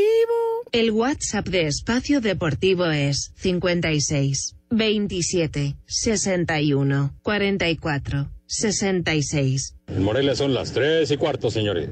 El 0.72 0.90
WhatsApp 0.90 1.46
de 1.48 1.66
Espacio 1.66 2.20
Deportivo 2.20 2.86
es 2.86 3.32
56 3.36 4.56
27 4.70 5.76
61 5.86 7.14
44 7.22 8.28
66. 8.46 9.74
En 9.88 10.02
Morelia 10.02 10.34
son 10.34 10.54
las 10.54 10.72
tres 10.72 11.10
y 11.10 11.16
cuarto, 11.16 11.50
señores. 11.50 11.90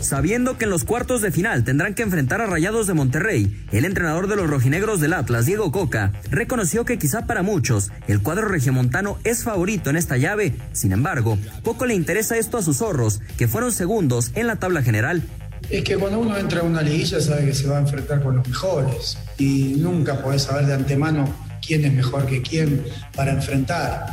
Sabiendo 0.00 0.58
que 0.58 0.64
en 0.64 0.70
los 0.70 0.84
cuartos 0.84 1.22
de 1.22 1.32
final 1.32 1.64
tendrán 1.64 1.94
que 1.94 2.02
enfrentar 2.02 2.40
a 2.40 2.46
Rayados 2.46 2.86
de 2.86 2.94
Monterrey, 2.94 3.64
el 3.72 3.84
entrenador 3.84 4.28
de 4.28 4.36
los 4.36 4.48
rojinegros 4.48 5.00
del 5.00 5.12
Atlas, 5.12 5.44
Diego 5.44 5.72
Coca, 5.72 6.12
reconoció 6.30 6.84
que 6.84 6.98
quizá 6.98 7.26
para 7.26 7.42
muchos 7.42 7.90
el 8.06 8.22
cuadro 8.22 8.48
regiomontano 8.48 9.18
es 9.24 9.42
favorito 9.42 9.90
en 9.90 9.96
esta 9.96 10.16
llave. 10.16 10.54
Sin 10.72 10.92
embargo, 10.92 11.36
poco 11.64 11.84
le 11.84 11.94
interesa 11.94 12.36
esto 12.36 12.58
a 12.58 12.62
sus 12.62 12.78
zorros, 12.78 13.20
que 13.36 13.48
fueron 13.48 13.72
segundos 13.72 14.30
en 14.34 14.46
la 14.46 14.56
tabla 14.56 14.82
general. 14.82 15.22
Es 15.68 15.82
que 15.82 15.96
cuando 15.96 16.20
uno 16.20 16.38
entra 16.38 16.60
a 16.60 16.64
una 16.64 16.80
liguilla 16.80 17.20
sabe 17.20 17.46
que 17.46 17.54
se 17.54 17.68
va 17.68 17.78
a 17.78 17.80
enfrentar 17.80 18.22
con 18.22 18.36
los 18.36 18.48
mejores 18.48 19.18
y 19.36 19.74
nunca 19.78 20.22
podés 20.22 20.42
saber 20.42 20.66
de 20.66 20.74
antemano 20.74 21.28
quién 21.66 21.84
es 21.84 21.92
mejor 21.92 22.24
que 22.26 22.40
quién 22.40 22.84
para 23.14 23.32
enfrentar. 23.32 24.06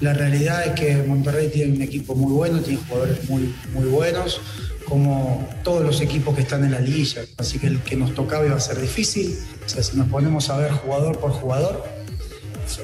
La 0.00 0.12
realidad 0.12 0.66
es 0.66 0.72
que 0.72 1.02
Monterrey 1.04 1.48
tiene 1.48 1.76
un 1.76 1.82
equipo 1.82 2.14
muy 2.14 2.32
bueno, 2.32 2.60
tiene 2.60 2.80
jugadores 2.88 3.28
muy, 3.30 3.54
muy 3.72 3.84
buenos, 3.86 4.40
como 4.88 5.48
todos 5.64 5.84
los 5.84 6.00
equipos 6.00 6.34
que 6.34 6.42
están 6.42 6.64
en 6.64 6.72
la 6.72 6.80
liguilla. 6.80 7.22
Así 7.38 7.58
que 7.58 7.66
el 7.66 7.80
que 7.80 7.96
nos 7.96 8.14
tocaba 8.14 8.46
iba 8.46 8.56
a 8.56 8.60
ser 8.60 8.80
difícil. 8.80 9.36
O 9.64 9.68
sea, 9.68 9.82
si 9.82 9.96
nos 9.96 10.08
ponemos 10.08 10.48
a 10.50 10.56
ver 10.56 10.70
jugador 10.72 11.18
por 11.18 11.30
jugador, 11.32 11.84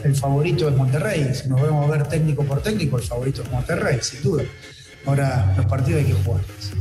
el 0.05 0.15
favorito 0.15 0.69
es 0.69 0.77
Monterrey. 0.77 1.31
Si 1.35 1.49
nos 1.49 1.61
vemos 1.63 1.87
a 1.87 1.91
ver 1.91 2.07
técnico 2.09 2.45
por 2.45 2.63
técnico, 2.63 2.99
el 2.99 3.05
favorito 3.05 3.43
es 3.43 3.51
Monterrey, 3.51 3.99
sin 4.03 4.23
duda. 4.23 4.45
Ahora, 5.07 5.55
los 5.57 5.67
partidos 5.67 6.01
hay 6.01 6.07
que 6.07 6.15
jugarlos. 6.15 6.73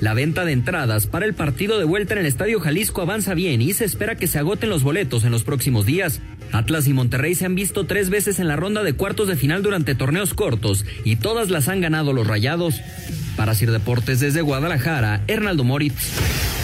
La 0.00 0.12
venta 0.12 0.44
de 0.44 0.52
entradas 0.52 1.06
para 1.06 1.24
el 1.24 1.32
partido 1.32 1.78
de 1.78 1.84
vuelta 1.84 2.12
en 2.12 2.20
el 2.20 2.26
Estadio 2.26 2.60
Jalisco 2.60 3.00
avanza 3.00 3.32
bien 3.32 3.62
y 3.62 3.72
se 3.72 3.86
espera 3.86 4.14
que 4.14 4.26
se 4.26 4.38
agoten 4.38 4.68
los 4.68 4.82
boletos 4.82 5.24
en 5.24 5.30
los 5.30 5.42
próximos 5.42 5.86
días. 5.86 6.20
Atlas 6.52 6.86
y 6.86 6.92
Monterrey 6.92 7.34
se 7.34 7.46
han 7.46 7.54
visto 7.54 7.86
tres 7.86 8.10
veces 8.10 8.38
en 8.38 8.48
la 8.48 8.56
ronda 8.56 8.82
de 8.82 8.94
cuartos 8.94 9.28
de 9.28 9.36
final 9.36 9.62
durante 9.62 9.94
torneos 9.94 10.34
cortos 10.34 10.84
y 11.04 11.16
todas 11.16 11.50
las 11.50 11.68
han 11.68 11.80
ganado 11.80 12.12
los 12.12 12.26
Rayados. 12.26 12.80
Para 13.36 13.54
Sir 13.54 13.70
Deportes 13.70 14.20
desde 14.20 14.40
Guadalajara, 14.40 15.22
Hernaldo 15.26 15.62
Moritz. 15.64 16.12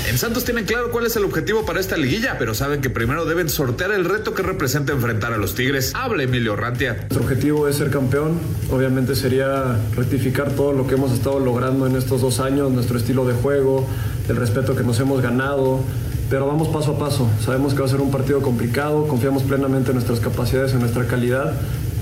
En 0.08 0.18
Santos 0.18 0.44
tienen 0.44 0.64
claro 0.64 0.90
cuál 0.90 1.06
es 1.06 1.14
el 1.16 1.24
objetivo 1.24 1.64
para 1.64 1.78
esta 1.78 1.96
liguilla, 1.96 2.36
pero 2.38 2.54
saben 2.54 2.80
que 2.80 2.90
primero 2.90 3.24
deben 3.24 3.48
sortear 3.48 3.92
el 3.92 4.04
reto 4.04 4.34
que 4.34 4.42
representa 4.42 4.92
enfrentar 4.92 5.32
a 5.32 5.36
los 5.36 5.54
Tigres. 5.54 5.92
Habla 5.94 6.24
Emilio 6.24 6.56
Rantia. 6.56 6.94
Nuestro 6.94 7.22
objetivo 7.22 7.68
es 7.68 7.76
ser 7.76 7.90
campeón. 7.90 8.40
Obviamente 8.70 9.14
sería 9.14 9.78
rectificar 9.94 10.50
todo 10.52 10.72
lo 10.72 10.86
que 10.86 10.94
hemos 10.94 11.12
estado 11.12 11.38
logrando 11.38 11.86
en 11.86 11.94
estos 11.94 12.20
dos 12.20 12.40
años, 12.40 12.72
nuestro 12.72 12.98
estilo 12.98 13.24
de 13.24 13.34
juego, 13.34 13.88
el 14.28 14.36
respeto 14.36 14.74
que 14.74 14.82
nos 14.82 14.98
hemos 14.98 15.22
ganado. 15.22 15.84
Pero 16.32 16.46
vamos 16.46 16.68
paso 16.68 16.92
a 16.92 16.98
paso. 16.98 17.28
Sabemos 17.44 17.74
que 17.74 17.80
va 17.80 17.84
a 17.84 17.90
ser 17.90 18.00
un 18.00 18.10
partido 18.10 18.40
complicado, 18.40 19.06
confiamos 19.06 19.42
plenamente 19.42 19.90
en 19.90 19.96
nuestras 19.96 20.18
capacidades, 20.18 20.72
en 20.72 20.80
nuestra 20.80 21.06
calidad. 21.06 21.52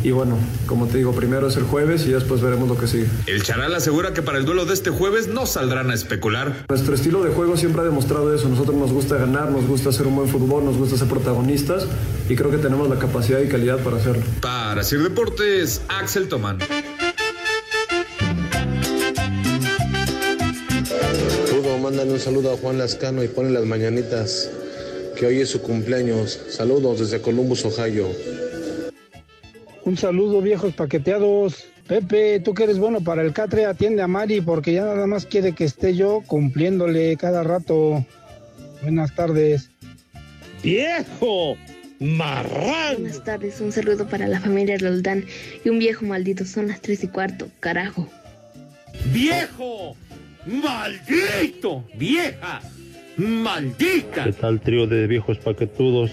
Y 0.05 0.13
bueno, 0.13 0.37
como 0.67 0.87
te 0.87 0.99
digo, 0.99 1.13
primero 1.13 1.49
es 1.49 1.57
el 1.57 1.65
jueves 1.65 2.07
y 2.07 2.13
después 2.13 2.41
veremos 2.41 2.69
lo 2.69 2.79
que 2.79 2.87
sigue. 2.87 3.09
El 3.27 3.43
Charal 3.43 3.75
asegura 3.75 4.15
que 4.15 4.23
para 4.23 4.39
el 4.39 4.45
duelo 4.45 4.67
de 4.67 4.75
este 4.75 4.91
jueves 4.91 5.27
no 5.27 5.47
saldrán 5.47 5.91
a 5.91 5.95
especular. 5.95 6.65
Nuestro 6.69 6.95
estilo 6.95 7.25
de 7.25 7.31
juego 7.33 7.57
siempre 7.57 7.83
ha 7.83 7.85
demostrado 7.85 8.33
eso. 8.33 8.49
Nosotros 8.49 8.77
nos 8.77 8.93
gusta 8.93 9.17
ganar, 9.17 9.51
nos 9.51 9.67
gusta 9.67 9.89
hacer 9.89 10.07
un 10.07 10.15
buen 10.15 10.29
fútbol, 10.29 10.65
nos 10.65 10.77
gusta 10.77 10.97
ser 10.97 11.09
protagonistas 11.09 11.89
y 12.29 12.37
creo 12.37 12.53
que 12.53 12.59
tenemos 12.59 12.89
la 12.89 13.01
capacidad 13.01 13.41
y 13.41 13.49
calidad 13.49 13.79
para 13.79 13.97
hacerlo. 13.97 14.23
Para 14.41 14.85
Sir 14.85 15.03
Deportes, 15.03 15.83
Axel 15.89 16.29
Tomán. 16.29 16.59
Mándale 22.01 22.15
un 22.15 22.21
saludo 22.25 22.55
a 22.55 22.57
Juan 22.57 22.79
Lascano 22.79 23.23
y 23.23 23.29
ponle 23.29 23.51
las 23.51 23.67
mañanitas, 23.67 24.51
que 25.17 25.27
hoy 25.27 25.41
es 25.41 25.51
su 25.51 25.61
cumpleaños. 25.61 26.41
Saludos 26.49 27.01
desde 27.01 27.21
Columbus, 27.21 27.63
Ohio. 27.67 28.09
Un 29.85 29.99
saludo, 29.99 30.41
viejos 30.41 30.73
paqueteados. 30.73 31.67
Pepe, 31.87 32.41
tú 32.41 32.55
que 32.55 32.65
eres 32.65 32.79
bueno 32.79 33.03
para 33.03 33.21
el 33.21 33.35
catre, 33.35 33.67
atiende 33.67 34.01
a 34.01 34.07
Mari 34.07 34.41
porque 34.41 34.73
ya 34.73 34.87
nada 34.87 35.07
más 35.07 35.27
quiere 35.27 35.55
que 35.55 35.65
esté 35.65 35.95
yo 35.95 36.23
cumpliéndole 36.27 37.19
cada 37.19 37.43
rato. 37.43 38.03
Buenas 38.81 39.15
tardes. 39.15 39.69
¡Viejo! 40.63 41.59
¡Marrán! 41.99 42.95
Buenas 43.01 43.23
tardes, 43.25 43.61
un 43.61 43.73
saludo 43.73 44.09
para 44.09 44.27
la 44.27 44.41
familia 44.41 44.79
Roldán 44.79 45.27
y 45.63 45.69
un 45.69 45.79
viejo 45.79 46.07
maldito. 46.07 46.47
Son 46.47 46.67
las 46.69 46.81
tres 46.81 47.05
y 47.05 47.09
cuarto, 47.09 47.51
carajo. 47.61 48.09
¡Viejo! 49.13 49.97
¡Maldito! 50.47 51.85
¡Vieja! 51.95 52.61
¡Maldita! 53.19 54.25
¿Qué 54.25 54.33
tal, 54.33 54.61
trío 54.61 54.87
de 54.87 55.07
viejos 55.07 55.37
paquetudos? 55.39 56.13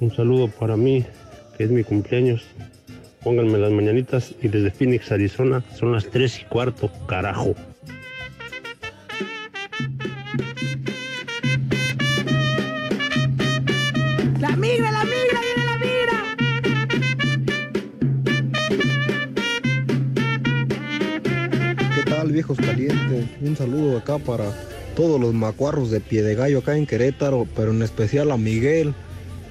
Un 0.00 0.14
saludo 0.14 0.48
para 0.48 0.76
mí, 0.76 1.04
que 1.56 1.64
es 1.64 1.70
mi 1.70 1.82
cumpleaños. 1.82 2.42
Pónganme 3.22 3.58
las 3.58 3.72
mañanitas 3.72 4.34
y 4.42 4.48
desde 4.48 4.70
Phoenix, 4.70 5.10
Arizona, 5.10 5.64
son 5.74 5.92
las 5.92 6.10
3 6.10 6.40
y 6.42 6.44
cuarto, 6.44 6.90
carajo. 7.06 7.54
¡La 14.40 14.54
migra, 14.56 14.92
viejos 22.38 22.58
calientes? 22.58 23.26
Un 23.40 23.56
saludo 23.56 23.98
acá 23.98 24.18
para 24.18 24.44
todos 24.94 25.20
los 25.20 25.34
macuarros 25.34 25.90
de 25.90 25.98
pie 25.98 26.22
de 26.22 26.36
gallo 26.36 26.60
acá 26.60 26.76
en 26.76 26.86
Querétaro, 26.86 27.48
pero 27.56 27.72
en 27.72 27.82
especial 27.82 28.30
a 28.30 28.36
Miguel, 28.36 28.94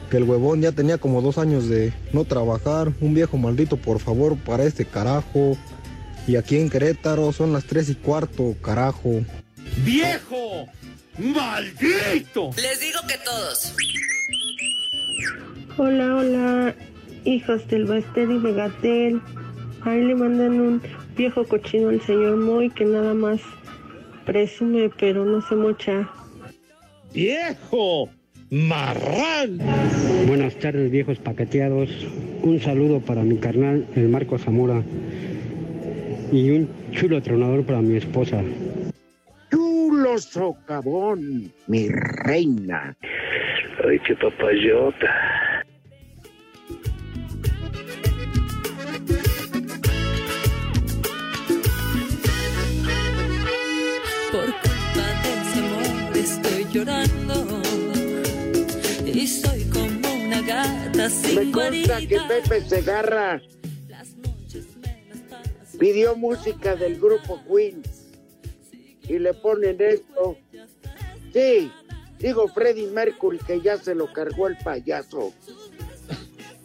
que 0.10 0.15
el 0.15 0.24
huevón 0.24 0.62
ya 0.62 0.72
tenía 0.72 0.98
como 0.98 1.22
dos 1.22 1.38
años 1.38 1.67
de 1.67 1.91
no 2.13 2.24
trabajar. 2.24 2.94
Un 3.01 3.13
viejo 3.13 3.38
maldito, 3.38 3.75
por 3.75 4.00
favor, 4.00 4.38
para 4.38 4.63
este 4.63 4.86
carajo. 4.86 5.58
Y 6.29 6.38
aquí 6.38 6.56
en 6.56 6.70
Querétaro 6.70 7.34
son 7.34 7.51
las 7.51 7.65
tres 7.65 7.89
y 7.89 7.96
cuarto, 7.96 8.56
carajo. 8.62 9.20
¡Viejo! 9.84 10.67
¡Maldito! 11.17 12.51
Les 12.56 12.79
digo 12.79 13.00
que 13.06 13.17
todos. 13.25 13.74
Hola, 15.77 16.15
hola, 16.15 16.75
hijos 17.25 17.67
del 17.67 17.84
Baster 17.84 18.32
y 18.32 18.39
Megatel. 18.39 19.22
Ahí 19.82 20.06
le 20.06 20.15
mandan 20.15 20.62
un 20.62 20.82
viejo 21.18 21.44
cochino 21.46 21.90
al 21.90 22.00
señor 22.02 22.38
Moy 22.38 22.70
que 22.70 22.86
nada 22.86 23.14
más 23.14 23.42
presume, 24.26 24.90
pero 25.00 25.26
no 25.26 25.42
se 25.42 25.56
mocha. 25.56 26.08
¡Viejo! 27.14 28.10
¡Marrán! 28.52 29.58
Buenas 30.28 30.56
tardes, 30.60 30.92
viejos 30.92 31.18
paqueteados. 31.18 31.90
Un 32.44 32.60
saludo 32.60 33.00
para 33.00 33.24
mi 33.24 33.38
carnal, 33.38 33.86
el 33.96 34.08
Marco 34.10 34.38
Zamora. 34.38 34.84
Y 36.32 36.52
un 36.52 36.70
chulo 36.92 37.22
tronador 37.22 37.66
para 37.66 37.82
mi 37.82 37.98
esposa. 37.98 38.44
Chulo 39.50 40.18
socavón, 40.20 41.52
mi 41.68 41.90
reina. 41.90 42.96
Ay, 43.88 44.00
qué 44.06 44.16
papayota. 44.16 45.37
Me 61.36 61.52
consta 61.52 62.00
que. 62.00 62.20
Pepe 62.28 62.62
Segarra 62.62 63.41
pidió 65.80 66.15
música 66.15 66.76
del 66.76 67.00
grupo 67.00 67.41
Queen 67.48 67.82
y 69.04 69.20
le 69.20 69.34
ponen 69.34 69.78
esto. 69.80 70.38
Sí, 71.32 71.72
digo 72.20 72.48
Freddie 72.50 72.88
Mercury 72.88 73.38
que 73.39 73.62
ya 73.62 73.78
se 73.78 73.96
lo 73.96 74.12
cargó 74.12 74.48
el 74.48 74.58
payaso. 74.58 75.34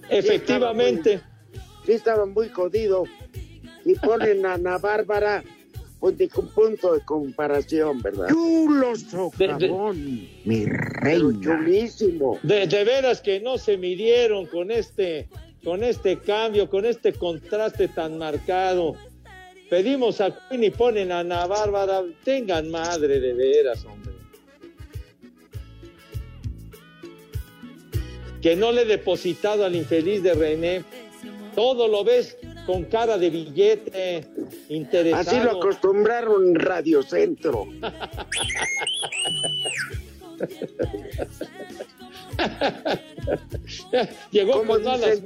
Efectivamente. 0.08 1.20
Sí 1.86 1.92
estaba 1.92 2.26
muy 2.26 2.48
jodido. 2.48 3.04
Y 3.84 3.94
ponen 3.96 4.46
a 4.46 4.54
Ana 4.54 4.78
Bárbara 4.78 5.42
pues 6.02 6.18
de 6.18 6.28
un 6.34 6.48
punto 6.48 6.94
de 6.94 7.00
comparación, 7.02 8.02
¿verdad? 8.02 8.26
Chulo 8.28 8.96
socavón, 8.96 10.28
mi 10.44 10.66
reina. 10.66 11.40
chulísimo. 11.40 12.40
De, 12.42 12.66
de 12.66 12.82
veras 12.82 13.20
que 13.20 13.38
no 13.38 13.56
se 13.56 13.78
midieron 13.78 14.46
con 14.46 14.72
este, 14.72 15.28
con 15.62 15.84
este 15.84 16.18
cambio, 16.18 16.68
con 16.68 16.86
este 16.86 17.12
contraste 17.12 17.86
tan 17.86 18.18
marcado. 18.18 18.96
Pedimos 19.70 20.20
a 20.20 20.36
Queen 20.48 20.64
y 20.64 20.70
ponen 20.70 21.12
a 21.12 21.20
Ana 21.20 21.46
Bárbara. 21.46 22.02
Tengan 22.24 22.68
madre 22.68 23.20
de 23.20 23.34
veras, 23.34 23.84
hombre. 23.84 24.12
Que 28.42 28.56
no 28.56 28.72
le 28.72 28.82
he 28.82 28.86
depositado 28.86 29.64
al 29.64 29.76
infeliz 29.76 30.20
de 30.24 30.34
René. 30.34 30.84
Todo 31.54 31.86
lo 31.86 32.02
ves 32.02 32.36
con 32.66 32.84
cara 32.84 33.18
de 33.18 33.30
billete, 33.30 34.26
interesado. 34.68 35.30
Así 35.30 35.40
lo 35.40 35.58
acostumbraron 35.58 36.48
en 36.48 36.54
Radio 36.54 37.02
Centro. 37.02 37.66
Llegó 44.30 44.52
¿Cómo 44.52 44.74
con 44.74 44.82
todas 44.82 45.00
las? 45.00 45.22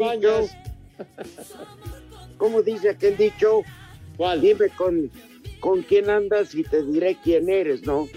¿Cómo 2.37 2.63
dice 2.63 2.91
aquel 2.91 3.17
dicho? 3.17 3.63
¿Cuál? 4.17 4.41
Dime 4.41 4.69
con, 4.71 5.11
con 5.61 5.83
quién 5.83 6.11
andas 6.11 6.55
y 6.55 6.63
te 6.65 6.83
diré 6.83 7.17
quién 7.23 7.49
eres, 7.49 7.83
¿no? 7.87 8.09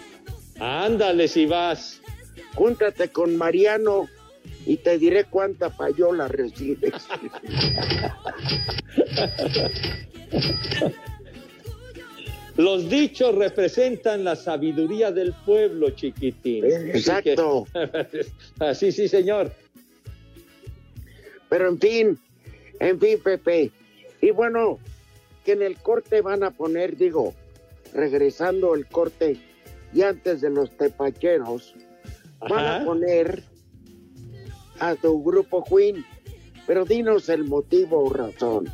Ándale 0.59 1.27
si 1.27 1.45
vas. 1.45 2.01
Júntate 2.55 3.09
con 3.09 3.37
Mariano 3.37 4.07
y 4.69 4.77
te 4.77 4.99
diré 4.99 5.23
cuánta 5.23 5.71
payola 5.71 6.27
recibes. 6.27 6.93
Los 12.55 12.87
dichos 12.87 13.33
representan 13.33 14.23
la 14.23 14.35
sabiduría 14.35 15.11
del 15.11 15.33
pueblo, 15.43 15.89
chiquitín. 15.89 16.65
Exacto. 16.65 17.65
Así, 18.59 18.91
sí, 18.91 19.07
señor. 19.07 19.51
Pero 21.49 21.69
en 21.69 21.79
fin, 21.79 22.19
en 22.79 22.99
fin, 22.99 23.19
Pepe. 23.23 23.71
Y 24.21 24.29
bueno, 24.29 24.77
que 25.45 25.53
en 25.53 25.63
el 25.63 25.77
corte 25.77 26.21
van 26.21 26.43
a 26.43 26.51
poner, 26.51 26.95
digo, 26.95 27.33
regresando 27.91 28.75
el 28.75 28.85
corte 28.85 29.35
y 29.95 30.03
antes 30.03 30.41
de 30.41 30.51
los 30.51 30.69
tepacheros, 30.77 31.73
van 32.47 32.67
a 32.67 32.85
poner 32.85 33.48
a 34.79 34.95
tu 34.95 35.23
grupo 35.23 35.63
Queen. 35.63 36.05
Pero 36.67 36.85
dinos 36.85 37.29
el 37.29 37.45
motivo 37.45 38.03
o 38.05 38.09
razón. 38.13 38.71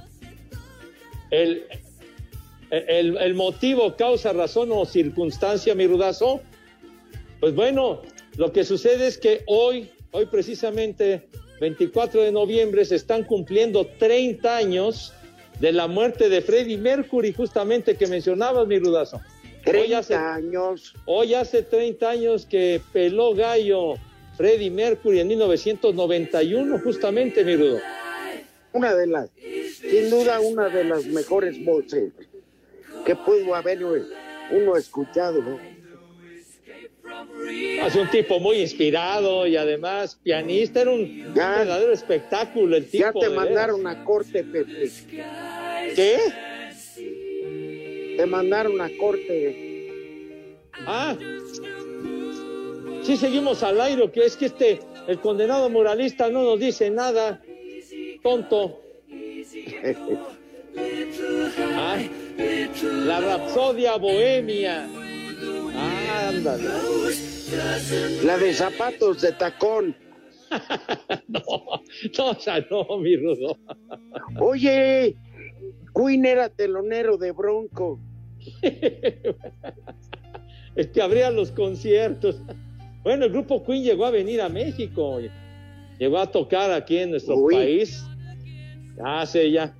El, 1.31 1.65
el, 2.69 3.17
el 3.17 3.33
motivo, 3.35 3.95
causa, 3.95 4.33
razón 4.33 4.69
o 4.71 4.85
circunstancia, 4.85 5.75
mi 5.75 5.87
rudazo. 5.87 6.41
Pues 7.39 7.55
bueno, 7.55 8.01
lo 8.37 8.51
que 8.51 8.63
sucede 8.63 9.07
es 9.07 9.17
que 9.17 9.43
hoy, 9.47 9.89
hoy 10.11 10.25
precisamente, 10.25 11.29
24 11.61 12.21
de 12.21 12.31
noviembre, 12.31 12.83
se 12.85 12.95
están 12.95 13.23
cumpliendo 13.23 13.85
30 13.97 14.57
años 14.57 15.13
de 15.59 15.71
la 15.71 15.87
muerte 15.87 16.27
de 16.27 16.41
Freddie 16.41 16.77
Mercury, 16.77 17.33
justamente 17.33 17.95
que 17.95 18.07
mencionabas, 18.07 18.67
mi 18.67 18.77
rudazo. 18.79 19.21
30 19.63 20.35
años. 20.35 20.93
Hoy 21.05 21.33
hace 21.33 21.63
30 21.63 22.09
años 22.09 22.45
que 22.45 22.81
peló 22.93 23.33
gallo 23.33 23.95
Freddie 24.37 24.71
Mercury 24.71 25.19
en 25.19 25.27
1991, 25.27 26.79
justamente, 26.79 27.43
mi 27.43 27.55
rudo. 27.55 27.79
Una 28.73 28.93
de 28.93 29.07
las, 29.07 29.29
sin 29.79 30.09
duda, 30.09 30.39
una 30.41 30.69
de 30.69 30.83
las 30.83 31.05
mejores 31.05 31.63
voces 31.63 32.11
que 33.05 33.15
pudo 33.15 33.55
haber 33.55 33.83
uno 33.83 34.75
escuchado, 34.75 35.41
¿no? 35.41 35.59
Es 37.85 37.95
un 37.95 38.09
tipo 38.09 38.39
muy 38.39 38.57
inspirado 38.57 39.45
y 39.47 39.55
además 39.55 40.19
pianista, 40.21 40.81
era 40.81 40.91
un 40.91 41.33
verdadero 41.33 41.93
espectáculo 41.93 42.75
el 42.75 42.87
tipo. 42.87 43.03
Ya 43.03 43.13
te 43.13 43.29
mandaron 43.29 43.85
a 43.87 44.03
corte, 44.03 44.43
Pepe. 44.43 44.91
¿Qué? 45.95 46.17
Te 48.17 48.25
mandaron 48.25 48.81
a 48.81 48.89
corte. 48.97 50.67
Ah, 50.85 51.15
sí 53.05 53.17
seguimos 53.17 53.63
al 53.63 53.79
aire, 53.79 54.11
que 54.11 54.25
es 54.25 54.35
que 54.35 54.47
este, 54.47 54.79
el 55.07 55.19
condenado 55.19 55.69
moralista 55.69 56.29
no 56.29 56.43
nos 56.43 56.59
dice 56.59 56.89
nada, 56.89 57.41
tonto. 58.23 58.81
Ah, 61.57 61.97
la 63.05 63.21
Rapsodia 63.21 63.95
Bohemia. 63.95 64.89
Ah, 65.73 66.27
Ándale. 66.27 66.67
La 68.23 68.37
de 68.37 68.53
zapatos 68.53 69.21
de 69.21 69.31
tacón. 69.31 69.95
no, 71.27 71.41
no, 72.17 72.29
o 72.29 72.35
sea, 72.35 72.59
no, 72.69 72.97
mi 72.97 73.15
Rudo. 73.15 73.57
Oye, 74.39 75.15
Queen 75.95 76.25
era 76.25 76.49
telonero 76.49 77.17
de 77.17 77.31
Bronco. 77.31 77.99
es 80.75 80.87
que 80.87 81.01
abría 81.01 81.31
los 81.31 81.51
conciertos. 81.51 82.41
Bueno, 83.05 83.25
el 83.25 83.31
grupo 83.31 83.63
Queen 83.63 83.83
llegó 83.83 84.07
a 84.07 84.09
venir 84.09 84.41
a 84.41 84.49
México. 84.49 85.19
Llegó 85.99 86.17
a 86.17 86.25
tocar 86.25 86.71
aquí 86.71 86.97
en 86.97 87.11
nuestro 87.11 87.35
país. 87.45 88.03
Hace 89.03 89.51
ya. 89.51 89.75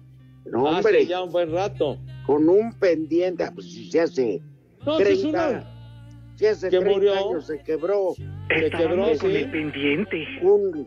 No, 0.46 0.68
hace 0.68 0.78
hombre. 0.78 1.06
ya 1.08 1.24
un 1.24 1.32
buen 1.32 1.52
rato. 1.52 1.98
Con 2.28 2.48
un 2.48 2.78
pendiente, 2.78 3.44
ah, 3.44 3.52
pues 3.54 3.90
se 3.90 4.00
hace 4.00 4.42
No, 4.86 4.98
pues, 4.98 5.22
30, 5.22 5.64
si 6.36 6.46
hace 6.46 6.70
que 6.70 6.78
30 6.78 6.94
murió. 6.94 7.14
años 7.14 7.48
se 7.48 7.64
quebró. 7.64 8.14
Se 8.14 8.70
quebró, 8.70 9.08
con 9.18 9.32
sí. 9.32 9.38
el 9.38 9.50
pendiente. 9.50 10.28
Un 10.44 10.86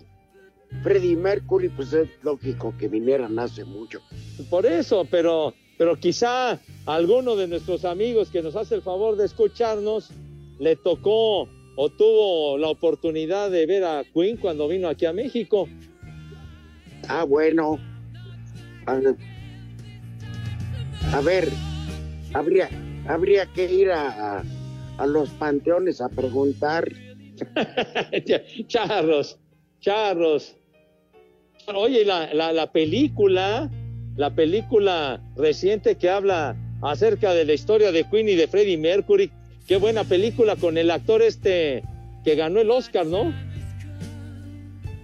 Freddie 0.84 1.16
Mercury, 1.16 1.70
pues 1.70 1.92
es 1.92 2.08
lógico 2.22 2.72
que 2.78 2.86
vinieran 2.86 3.36
hace 3.40 3.64
mucho. 3.64 4.00
Por 4.48 4.64
eso, 4.64 5.04
pero, 5.10 5.54
pero 5.76 5.96
quizá 5.96 6.60
alguno 6.86 7.34
de 7.34 7.48
nuestros 7.48 7.84
amigos 7.84 8.30
que 8.30 8.42
nos 8.42 8.54
hace 8.54 8.76
el 8.76 8.82
favor 8.82 9.16
de 9.16 9.26
escucharnos 9.26 10.12
le 10.60 10.76
tocó 10.76 11.48
o 11.80 11.90
tuvo 11.90 12.58
la 12.58 12.66
oportunidad 12.66 13.52
de 13.52 13.64
ver 13.64 13.84
a 13.84 14.02
Queen 14.12 14.36
cuando 14.36 14.66
vino 14.66 14.88
aquí 14.88 15.06
a 15.06 15.12
México. 15.12 15.68
Ah, 17.06 17.22
bueno. 17.22 17.78
A, 18.86 18.94
ver, 21.20 21.48
habría, 22.34 22.68
habría 23.06 23.46
que 23.46 23.72
ir 23.72 23.92
a, 23.92 24.38
a, 24.38 24.44
a 24.98 25.06
los 25.06 25.30
panteones 25.30 26.00
a 26.00 26.08
preguntar. 26.08 26.90
charros, 28.66 29.38
charros. 29.78 30.56
Oye, 31.72 32.04
la, 32.04 32.34
la, 32.34 32.52
la 32.52 32.72
película, 32.72 33.70
la 34.16 34.34
película 34.34 35.22
reciente 35.36 35.94
que 35.94 36.10
habla 36.10 36.56
acerca 36.82 37.34
de 37.34 37.44
la 37.44 37.52
historia 37.52 37.92
de 37.92 38.02
Queen 38.02 38.30
y 38.30 38.34
de 38.34 38.48
Freddie 38.48 38.78
Mercury, 38.78 39.30
qué 39.68 39.76
buena 39.76 40.02
película 40.02 40.56
con 40.56 40.78
el 40.78 40.90
actor 40.90 41.22
este 41.22 41.84
que 42.24 42.34
ganó 42.34 42.58
el 42.60 42.70
Oscar, 42.70 43.06
¿no? 43.06 43.32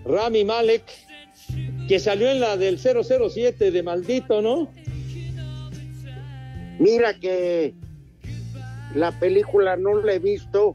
Rami 0.06 0.44
Malek, 0.44 0.82
que 1.86 1.98
salió 1.98 2.30
en 2.30 2.40
la 2.40 2.56
del 2.56 2.78
007 2.78 3.70
de 3.70 3.82
Maldito, 3.82 4.42
¿no? 4.42 4.70
Mira 6.78 7.14
que 7.20 7.74
la 8.94 9.12
película 9.12 9.76
no 9.76 10.02
la 10.02 10.14
he 10.14 10.18
visto 10.18 10.74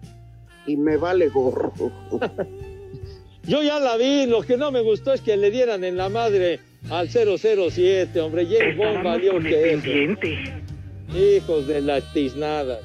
y 0.65 0.78
me 0.78 0.97
vale 0.97 1.28
gorro. 1.30 1.73
Yo 3.43 3.63
ya 3.63 3.80
la 3.80 3.97
vi, 3.97 4.28
lo 4.28 4.43
que 4.43 4.58
no 4.58 4.71
me 4.71 4.82
gustó 4.82 5.13
es 5.13 5.21
que 5.21 5.36
le 5.36 5.49
dieran 5.49 5.84
en 5.84 5.97
la 5.97 6.10
madre 6.10 6.60
al 6.91 7.10
007, 7.10 8.21
hombre, 8.21 8.45
James 8.45 8.78
Bond 8.78 9.04
valió 9.04 9.39
que 9.39 9.73
eso. 9.73 10.69
Hijos 11.13 11.67
de 11.67 11.82
la 11.82 12.02
tiznada. 12.02 12.80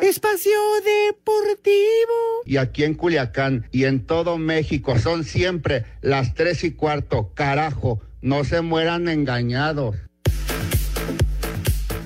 Espacio 0.00 0.58
Deportivo. 0.84 2.42
Y 2.46 2.56
aquí 2.56 2.84
en 2.84 2.94
Culiacán 2.94 3.66
y 3.70 3.84
en 3.84 4.06
todo 4.06 4.38
México 4.38 4.98
son 4.98 5.24
siempre 5.24 5.84
las 6.00 6.34
tres 6.34 6.64
y 6.64 6.72
cuarto. 6.72 7.32
Carajo, 7.34 8.00
no 8.20 8.44
se 8.44 8.62
mueran 8.62 9.08
engañados. 9.08 9.96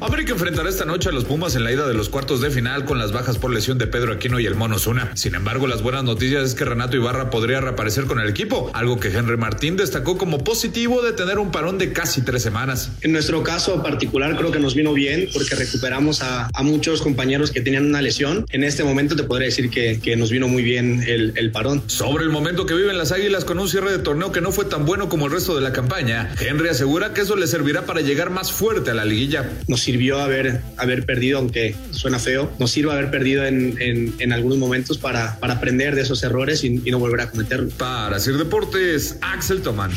América 0.05 0.33
enfrentará 0.33 0.69
esta 0.69 0.85
noche 0.85 1.09
a 1.09 1.13
los 1.13 1.25
Pumas 1.25 1.55
en 1.55 1.65
la 1.65 1.73
ida 1.73 1.87
de 1.87 1.95
los 1.95 2.09
cuartos 2.09 2.41
de 2.41 2.51
final 2.51 2.85
con 2.85 2.99
las 2.99 3.13
bajas 3.13 3.39
por 3.39 3.53
lesión 3.53 3.79
de 3.79 3.87
Pedro 3.87 4.13
Aquino 4.13 4.41
y 4.41 4.47
el 4.47 4.55
Mono 4.55 4.79
Zuna. 4.79 5.13
Sin 5.15 5.35
embargo, 5.35 5.67
las 5.67 5.83
buenas 5.83 6.05
noticias 6.05 6.43
es 6.45 6.55
que 6.55 6.65
Renato 6.65 6.97
Ibarra 6.97 7.31
podría 7.31 7.61
reaparecer 7.61 8.05
con 8.05 8.19
el 8.19 8.29
equipo, 8.29 8.71
algo 8.75 8.99
que 8.99 9.09
Henry 9.09 9.37
Martín 9.37 9.77
destacó 9.77 10.19
como 10.19 10.43
positivo 10.43 11.03
de 11.03 11.13
tener 11.13 11.39
un 11.39 11.51
parón 11.51 11.79
de 11.79 11.93
casi 11.93 12.23
tres 12.23 12.43
semanas. 12.43 12.91
En 13.03 13.13
nuestro 13.13 13.43
caso 13.43 13.83
particular 13.83 14.37
creo 14.37 14.51
que 14.51 14.59
nos 14.59 14.75
vino 14.75 14.93
bien 14.93 15.29
porque 15.33 15.55
recuperamos 15.55 16.23
a, 16.23 16.49
a 16.53 16.63
muchos 16.63 17.03
compañeros 17.03 17.51
que 17.51 17.61
tenían 17.61 17.87
una 17.87 18.03
lesión. 18.03 18.47
En 18.51 18.65
este 18.65 18.85
momento 18.85 19.17
te 19.17 19.23
podría 19.23 19.47
decir 19.47 19.71
que, 19.71 20.01
que 20.01 20.17
nos 20.17 20.31
vino 20.31 20.49
muy 20.49 20.63
bien 20.63 21.05
el, 21.07 21.33
el 21.37 21.51
parón. 21.53 21.83
Sobre 21.87 22.25
el 22.25 22.31
momento 22.31 22.67
que 22.67 22.75
viven 22.75 22.99
las 22.99 23.13
Águilas 23.13 23.45
con 23.45 23.59
un 23.59 23.69
cierre 23.69 23.93
de 23.93 23.99
torneo 23.99 24.33
que 24.33 24.41
no 24.41 24.53
fue 24.53 24.65
tan 24.65 24.85
bueno 24.85 25.09
como 25.09 25.27
el 25.27 25.33
resto 25.33 25.55
de 25.55 25.61
la 25.61 25.73
campaña, 25.73 26.35
Henry 26.41 26.69
asegura 26.69 27.15
que 27.15 27.21
eso 27.23 27.37
le 27.37 27.47
servirá 27.47 27.87
para 27.87 28.01
llegar 28.01 28.31
más 28.31 28.53
fuerte 28.53 28.91
a 28.91 28.95
la 28.95 29.05
liguilla. 29.05 29.51
Nos 29.69 29.81
sirvió 29.93 30.21
haber, 30.21 30.63
haber 30.79 31.05
perdido, 31.05 31.39
aunque 31.39 31.75
suena 31.91 32.19
feo, 32.19 32.51
nos 32.59 32.71
sirve 32.71 32.93
haber 32.93 33.11
perdido 33.11 33.45
en, 33.45 33.77
en, 33.79 34.15
en 34.21 34.33
algunos 34.33 34.57
momentos 34.57 34.97
para, 34.97 35.39
para 35.39 35.55
aprender 35.55 35.95
de 35.95 36.01
esos 36.01 36.23
errores 36.23 36.65
y, 36.65 36.81
y 36.83 36.91
no 36.91 36.99
volver 36.99 37.21
a 37.21 37.31
cometerlos. 37.31 37.75
Para 37.75 38.17
hacer 38.17 38.39
deportes, 38.39 39.19
Axel 39.21 39.61
Tomán. 39.61 39.91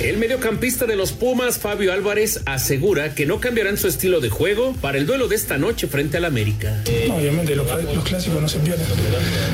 El 0.00 0.18
mediocampista 0.18 0.86
de 0.86 0.96
los 0.96 1.12
Pumas, 1.12 1.58
Fabio 1.58 1.92
Álvarez, 1.92 2.40
asegura 2.46 3.14
que 3.14 3.26
no 3.26 3.40
cambiarán 3.40 3.76
su 3.76 3.86
estilo 3.86 4.20
de 4.20 4.28
juego 4.28 4.74
para 4.80 4.98
el 4.98 5.06
duelo 5.06 5.28
de 5.28 5.36
esta 5.36 5.56
noche 5.56 5.86
frente 5.86 6.16
al 6.16 6.24
América. 6.24 6.82
No, 7.08 7.16
obviamente 7.16 7.54
los, 7.54 7.66
los, 7.94 8.04
clásicos 8.04 8.42
no 8.42 8.48
se 8.48 8.58
pierden, 8.58 8.86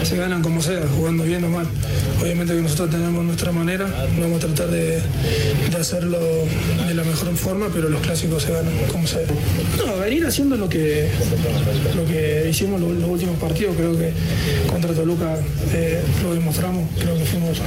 se 0.03 0.17
ganan 0.17 0.43
como 0.43 0.63
sea, 0.63 0.83
jugando 0.97 1.25
bien 1.25 1.45
o 1.45 1.49
mal. 1.51 1.67
Obviamente 2.21 2.55
que 2.55 2.63
nosotros 2.63 2.91
tenemos 2.91 3.23
nuestra 3.25 3.53
manera, 3.53 3.87
vamos 4.19 4.43
a 4.43 4.47
tratar 4.47 4.69
de, 4.69 5.01
de 5.71 5.77
hacerlo 5.77 6.19
de 6.19 6.95
la 6.95 7.05
mejor 7.05 7.37
forma, 7.37 7.69
pero 7.73 7.89
los 7.89 8.01
clásicos 8.01 8.43
se 8.43 8.53
ganan 8.53 8.73
como 8.91 9.07
sea. 9.07 9.21
No, 9.77 9.99
venir 9.99 10.25
haciendo 10.27 10.57
lo 10.57 10.69
que, 10.69 11.09
lo 11.95 12.05
que 12.07 12.49
hicimos 12.51 12.81
los, 12.81 12.93
los 12.93 13.09
últimos 13.09 13.39
partidos, 13.39 13.77
creo 13.77 13.97
que 13.97 14.13
contra 14.69 14.93
Toluca 14.95 15.39
eh, 15.75 16.01
lo 16.23 16.35
demostramos, 16.35 16.89
creo 16.99 17.17
que 17.17 17.25
fuimos 17.25 17.61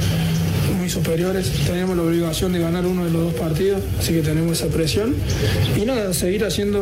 muy 0.74 0.90
superiores, 0.90 1.50
tenemos 1.66 1.96
la 1.96 2.02
obligación 2.02 2.52
de 2.52 2.58
ganar 2.58 2.86
uno 2.86 3.04
de 3.04 3.10
los 3.10 3.32
dos 3.32 3.34
partidos, 3.34 3.82
así 3.98 4.12
que 4.12 4.22
tenemos 4.22 4.60
esa 4.60 4.72
presión. 4.72 5.14
Y 5.76 5.84
nada, 5.84 6.12
seguir 6.12 6.44
haciendo, 6.44 6.80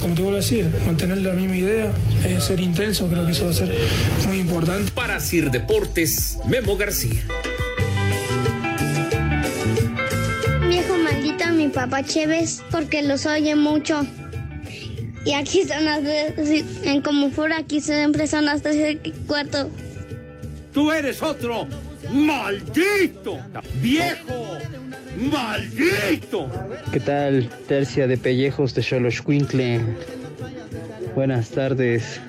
como 0.00 0.14
te 0.14 0.22
vuelvo 0.22 0.38
a 0.38 0.40
decir, 0.40 0.68
mantener 0.86 1.18
la 1.18 1.32
misma 1.32 1.56
idea, 1.56 1.92
eh, 2.24 2.38
ser 2.40 2.60
intenso, 2.60 3.08
creo 3.08 3.26
que 3.26 3.32
eso 3.32 3.44
va 3.44 3.50
a 3.50 3.54
ser 3.54 3.72
muy 4.26 4.38
importante. 4.38 4.90
Para 4.92 5.20
Sir 5.20 5.50
Deportes, 5.50 6.38
Memo 6.46 6.76
García. 6.76 7.22
Viejo 10.68 10.96
maldito, 10.96 11.46
mi 11.52 11.68
papá 11.68 12.02
Chévez, 12.02 12.62
porque 12.70 13.02
los 13.02 13.26
oye 13.26 13.54
mucho. 13.56 14.06
Y 15.24 15.32
aquí 15.32 15.64
son 15.64 15.84
las 15.84 16.02
en 16.84 17.02
como 17.02 17.30
fuera, 17.30 17.58
aquí 17.58 17.80
siempre 17.80 18.28
son 18.28 18.44
las 18.44 18.62
tres 18.62 18.98
y 19.02 19.10
cuarto. 19.26 19.68
Tú 20.72 20.92
eres 20.92 21.22
otro 21.22 21.66
maldito, 22.12 23.38
viejo, 23.82 24.58
maldito. 25.30 26.50
¿Qué 26.92 27.00
tal, 27.00 27.48
tercia 27.68 28.06
de 28.06 28.16
pellejos 28.16 28.74
de 28.74 28.82
Xoloxcuintle? 28.82 29.80
Buenas 31.14 31.50
tardes. 31.50 32.20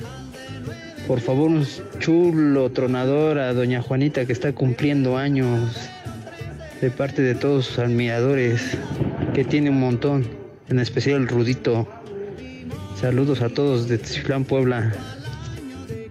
Por 1.07 1.21
favor, 1.21 1.49
un 1.49 1.65
chulo 1.99 2.69
tronador 2.71 3.39
a 3.39 3.53
doña 3.53 3.81
Juanita 3.81 4.25
que 4.25 4.33
está 4.33 4.53
cumpliendo 4.53 5.17
años 5.17 5.89
de 6.81 6.91
parte 6.91 7.21
de 7.21 7.33
todos 7.33 7.65
sus 7.65 7.79
admiradores, 7.79 8.77
que 9.33 9.43
tiene 9.43 9.69
un 9.69 9.79
montón, 9.79 10.27
en 10.69 10.79
especial 10.79 11.21
el 11.21 11.27
Rudito. 11.27 11.87
Saludos 12.99 13.41
a 13.41 13.49
todos 13.49 13.87
de 13.87 13.97
Tiziflán, 13.97 14.43
Puebla. 14.43 14.93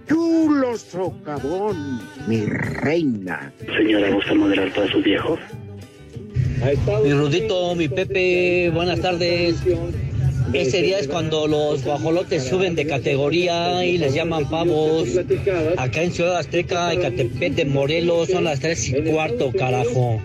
Chulo 0.07 0.77
socavón, 0.77 1.99
mi 2.27 2.45
reina. 2.45 3.51
Señora, 3.77 4.09
¿gusta 4.11 4.33
moderar 4.33 4.73
para 4.73 4.91
sus 4.91 5.03
viejos? 5.03 5.39
Mi 7.03 7.13
Rudito, 7.13 7.75
mi 7.75 7.87
Pepe, 7.87 8.71
buenas 8.73 8.99
tardes. 9.01 9.57
Ese 10.53 10.81
día 10.81 10.99
es 10.99 11.07
cuando 11.07 11.45
los 11.45 11.83
guajolotes 11.83 12.45
suben 12.45 12.75
de 12.75 12.87
categoría 12.87 13.85
y 13.85 13.97
les 13.97 14.13
llaman 14.13 14.49
pavos. 14.49 15.09
Acá 15.77 16.01
en 16.01 16.11
Ciudad 16.11 16.37
Azteca, 16.37 16.93
en 16.93 17.01
Catepec 17.01 17.53
de 17.53 17.65
Morelos, 17.65 18.29
son 18.29 18.45
las 18.45 18.59
tres 18.61 18.87
y 18.89 18.93
cuarto, 19.03 19.51
carajo. 19.51 20.21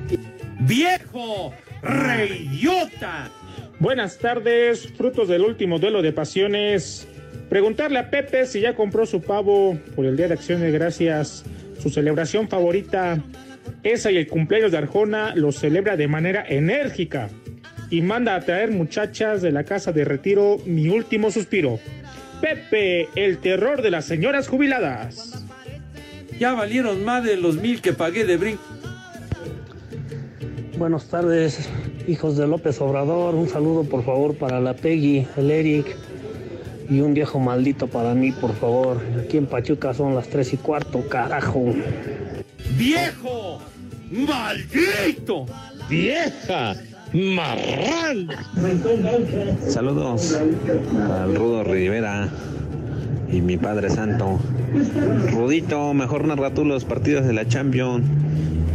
¡Viejo! 0.61 1.53
¡Reyota! 1.83 3.31
Buenas 3.81 4.19
tardes, 4.19 4.93
frutos 4.97 5.29
del 5.29 5.43
último 5.43 5.81
duelo 5.81 6.03
de 6.03 6.13
pasiones. 6.13 7.09
Preguntarle 7.53 7.99
a 7.99 8.09
Pepe 8.09 8.47
si 8.47 8.63
ya 8.63 8.75
compró 8.75 9.05
su 9.05 9.21
pavo 9.21 9.79
por 9.95 10.07
el 10.07 10.17
Día 10.17 10.27
de 10.27 10.33
Acción 10.33 10.63
de 10.63 10.71
Gracias, 10.71 11.45
su 11.83 11.91
celebración 11.91 12.49
favorita. 12.49 13.23
Esa 13.83 14.11
y 14.11 14.17
el 14.17 14.27
cumpleaños 14.27 14.73
de 14.73 14.79
Arjona 14.79 15.35
lo 15.35 15.53
celebra 15.53 15.99
de 15.99 16.09
manera 16.09 16.47
enérgica 16.49 17.29
y 17.91 18.01
manda 18.01 18.37
a 18.37 18.41
traer 18.41 18.71
muchachas 18.71 19.43
de 19.43 19.53
la 19.53 19.65
casa 19.65 19.93
de 19.93 20.07
retiro 20.07 20.61
Mi 20.65 20.89
Último 20.89 21.31
Suspiro. 21.31 21.79
Pepe, 22.41 23.11
el 23.17 23.37
terror 23.37 23.83
de 23.83 23.91
las 23.91 24.07
señoras 24.07 24.49
jubiladas. 24.49 25.45
Ya 26.39 26.55
valieron 26.55 27.05
más 27.05 27.23
de 27.23 27.37
los 27.37 27.57
mil 27.57 27.83
que 27.83 27.93
pagué 27.93 28.25
de 28.25 28.39
brinco. 28.39 28.63
Buenas 30.79 31.05
tardes, 31.11 31.69
hijos 32.09 32.39
de 32.39 32.47
López 32.47 32.81
Obrador. 32.81 33.35
Un 33.35 33.51
saludo 33.51 33.85
por 33.85 34.07
favor 34.07 34.39
para 34.39 34.59
la 34.59 34.73
Peggy, 34.73 35.27
el 35.37 35.51
Eric, 35.51 35.95
Y 36.89 37.01
un 37.01 37.15
viejo 37.15 37.39
maldito 37.39 37.87
para 37.87 38.15
mí, 38.15 38.33
por 38.33 38.55
favor. 38.55 38.99
Aquí 39.23 39.39
en 39.39 39.47
Pachuca 39.47 39.95
son 39.95 40.15
las 40.15 40.29
tres 40.29 40.53
y 40.53 40.57
cuarto, 40.57 41.09
carajo. 41.09 41.75
¡Viejo! 42.77 43.61
¡Maldito! 44.11 45.47
¡Vieja! 45.89 46.75
¡Marrán! 47.13 48.29
Saludos 49.69 50.39
al 51.11 51.35
Rudo 51.35 51.63
Rivera 51.65 52.29
y 53.31 53.41
mi 53.41 53.57
Padre 53.59 53.91
Santo. 53.91 54.39
Rudito, 55.31 55.93
mejor 55.93 56.27
narra 56.27 56.55
tú 56.55 56.65
los 56.65 56.85
partidos 56.85 57.27
de 57.27 57.35
la 57.35 57.47
Champions 57.47 58.05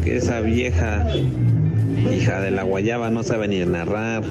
que 0.04 0.18
esa 0.18 0.40
vieja 0.42 1.08
hija 2.14 2.42
de 2.42 2.52
la 2.52 2.64
guayaba 2.64 3.10
no 3.10 3.24
sabe 3.24 3.48
ni 3.48 3.66
narrar. 3.66 4.24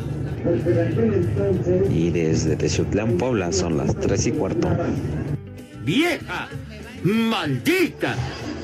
Y 1.91 2.11
desde 2.11 2.57
Tezutlán, 2.57 3.17
Puebla, 3.19 3.53
son 3.53 3.77
las 3.77 3.95
tres 3.97 4.27
y 4.27 4.33
cuarto. 4.33 4.69
¡Vieja! 5.85 6.49
¡Maldita! 7.03 8.15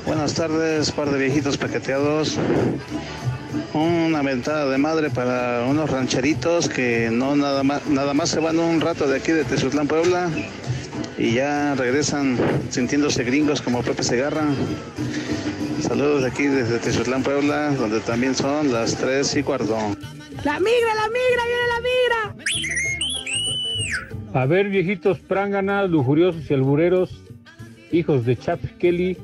Buenas 0.05 0.33
tardes, 0.33 0.91
par 0.91 1.11
de 1.11 1.19
viejitos 1.19 1.57
paqueteados. 1.57 2.37
Una 3.73 4.21
ventada 4.21 4.69
de 4.69 4.77
madre 4.77 5.09
para 5.09 5.65
unos 5.65 5.89
rancheritos 5.89 6.69
que 6.69 7.09
no 7.11 7.35
nada 7.35 7.63
más, 7.63 7.85
nada 7.87 8.13
más 8.13 8.29
se 8.29 8.39
van 8.39 8.59
un 8.59 8.81
rato 8.81 9.07
de 9.07 9.17
aquí 9.17 9.31
de 9.31 9.43
Tezutlán, 9.43 9.87
Puebla 9.87 10.29
y 11.17 11.33
ya 11.33 11.75
regresan 11.75 12.37
sintiéndose 12.69 13.23
gringos 13.23 13.61
como 13.61 13.81
Pepe 13.81 14.03
Segarra. 14.03 14.45
Saludos 15.81 16.21
de 16.21 16.27
aquí 16.27 16.47
desde 16.47 16.79
Tezutlán, 16.79 17.23
Puebla, 17.23 17.71
donde 17.71 17.99
también 17.99 18.35
son 18.35 18.71
las 18.71 18.95
tres 18.95 19.35
y 19.35 19.43
cuarto. 19.43 19.77
La 20.43 20.59
migra, 20.59 20.93
la 20.95 21.07
migra, 21.07 21.43
viene 21.45 21.67
la 21.69 21.79
migra. 21.81 22.35
A 24.33 24.45
ver, 24.45 24.69
viejitos 24.69 25.19
pránganas, 25.19 25.89
lujuriosos 25.89 26.49
y 26.49 26.53
albureros, 26.53 27.21
hijos 27.91 28.25
de 28.25 28.35
Chap 28.35 28.59
Kelly, 28.79 29.17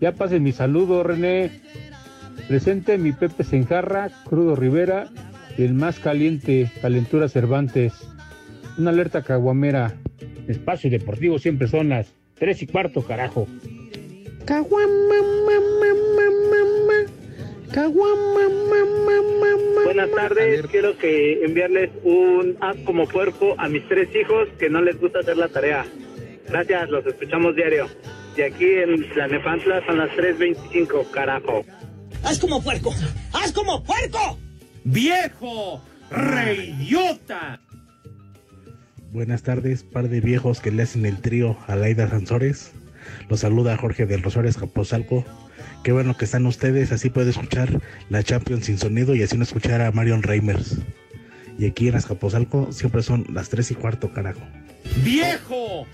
ya 0.00 0.12
pasen 0.12 0.42
mi 0.42 0.52
saludo, 0.52 1.02
René. 1.02 1.50
Presente 2.48 2.96
mi 2.96 3.12
Pepe 3.12 3.44
Senjarra, 3.44 4.10
Crudo 4.24 4.56
Rivera 4.56 5.08
y 5.58 5.62
el 5.62 5.74
más 5.74 5.98
caliente, 5.98 6.70
Calentura 6.80 7.28
Cervantes. 7.28 7.92
Una 8.78 8.90
alerta 8.90 9.22
caguamera. 9.22 9.94
Espacio 10.48 10.90
Deportivo 10.90 11.38
siempre 11.38 11.68
son 11.68 11.90
las 11.90 12.12
tres 12.34 12.62
y 12.62 12.66
cuarto, 12.66 13.02
carajo. 13.02 13.46
Buenas 19.84 20.10
tardes, 20.10 20.66
quiero 20.66 20.96
que 20.98 21.44
enviarles 21.44 21.90
un 22.02 22.56
as 22.60 22.76
como 22.84 23.06
puerco 23.06 23.54
a 23.58 23.68
mis 23.68 23.86
tres 23.88 24.08
hijos 24.14 24.48
que 24.58 24.68
no 24.68 24.82
les 24.82 25.00
gusta 25.00 25.20
hacer 25.20 25.36
la 25.36 25.48
tarea. 25.48 25.84
Gracias, 26.48 26.90
los 26.90 27.06
escuchamos 27.06 27.54
diario. 27.54 27.86
Y 28.36 28.42
aquí 28.42 28.64
en 28.64 29.08
la 29.16 29.28
Nepantla 29.28 29.84
son 29.86 29.98
las 29.98 30.10
3.25, 30.10 31.10
carajo. 31.10 31.64
¡Haz 32.24 32.38
como 32.38 32.62
puerco! 32.62 32.92
¡Haz 33.32 33.52
como 33.52 33.82
puerco! 33.84 34.38
¡Viejo! 34.84 35.82
¡Reyota! 36.10 37.60
Buenas 39.12 39.42
tardes, 39.42 39.82
par 39.82 40.08
de 40.08 40.20
viejos 40.20 40.60
que 40.60 40.70
le 40.70 40.82
hacen 40.84 41.06
el 41.06 41.20
trío 41.20 41.56
a 41.66 41.76
Laida 41.76 42.08
Sansores. 42.08 42.72
Los 43.28 43.40
saluda 43.40 43.76
Jorge 43.76 44.06
del 44.06 44.22
Rosario 44.22 44.50
Escaposalco. 44.50 45.24
Qué 45.82 45.92
bueno 45.92 46.16
que 46.16 46.24
están 46.24 46.46
ustedes, 46.46 46.92
así 46.92 47.10
puede 47.10 47.30
escuchar 47.30 47.80
la 48.08 48.22
Champions 48.22 48.66
sin 48.66 48.78
sonido 48.78 49.14
y 49.14 49.22
así 49.22 49.36
no 49.36 49.44
escuchar 49.44 49.80
a 49.80 49.90
Marion 49.92 50.22
Reimers. 50.22 50.78
Y 51.58 51.66
aquí 51.66 51.88
en 51.88 51.96
Azcapotzalco 51.96 52.72
siempre 52.72 53.02
son 53.02 53.26
las 53.32 53.48
3 53.48 53.70
y 53.70 53.74
cuarto, 53.74 54.12
carajo. 54.12 54.40
¡Viejo! 55.04 55.86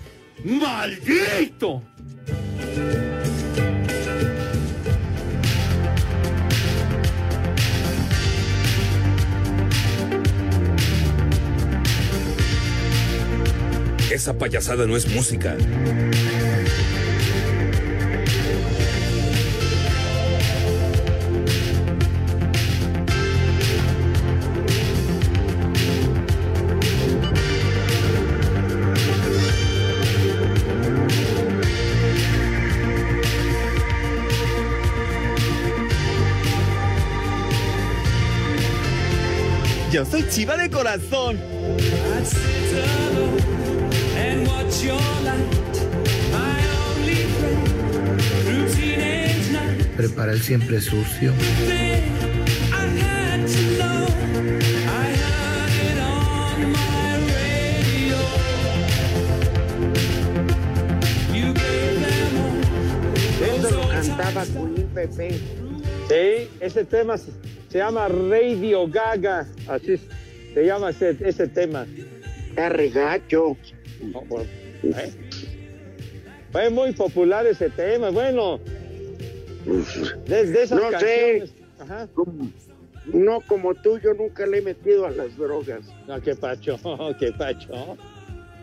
¡Maldito! 0.43 1.83
Esa 14.11 14.37
payasada 14.37 14.87
no 14.87 14.95
es 14.95 15.13
música. 15.13 15.55
Soy 40.09 40.27
chiva 40.29 40.57
de 40.57 40.69
corazón. 40.69 41.37
Prepara 49.95 50.31
el 50.31 50.41
siempre 50.41 50.79
sucio. 50.79 51.33
Eso 63.41 63.71
lo 63.71 63.87
cantaba 63.89 64.45
Queen 64.45 64.87
Pepe. 64.93 65.39
Sí, 66.07 66.49
ese 66.59 66.85
tema 66.85 67.17
se, 67.17 67.31
se 67.69 67.79
llama 67.79 68.07
Radio 68.07 68.87
Gaga, 68.87 69.47
así 69.69 69.97
se 70.53 70.65
llama 70.65 70.89
ese, 70.89 71.15
ese 71.21 71.47
tema. 71.47 71.85
Está 72.49 72.69
regacho. 72.69 73.55
No, 74.01 74.21
bueno, 74.21 74.49
¿eh? 74.83 75.11
Fue 76.51 76.69
muy 76.69 76.93
popular 76.93 77.45
ese 77.45 77.69
tema, 77.69 78.09
bueno. 78.09 78.59
Desde 80.25 80.63
esas 80.63 80.81
no 80.81 80.89
canciones. 80.89 81.49
sé. 81.49 81.57
No 83.13 83.41
como 83.41 83.73
tú, 83.75 83.99
yo 83.99 84.13
nunca 84.13 84.45
le 84.45 84.57
he 84.57 84.61
metido 84.61 85.05
a 85.05 85.11
las 85.11 85.37
drogas. 85.37 85.81
No, 86.07 86.21
qué 86.21 86.35
pacho, 86.35 86.77
qué 87.19 87.31
pacho. 87.31 87.97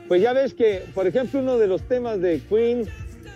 Pues 0.08 0.20
ya 0.20 0.32
ves 0.32 0.52
que, 0.52 0.82
por 0.94 1.06
ejemplo, 1.06 1.40
uno 1.40 1.58
de 1.58 1.66
los 1.66 1.82
temas 1.88 2.20
de 2.20 2.40
Queen 2.48 2.86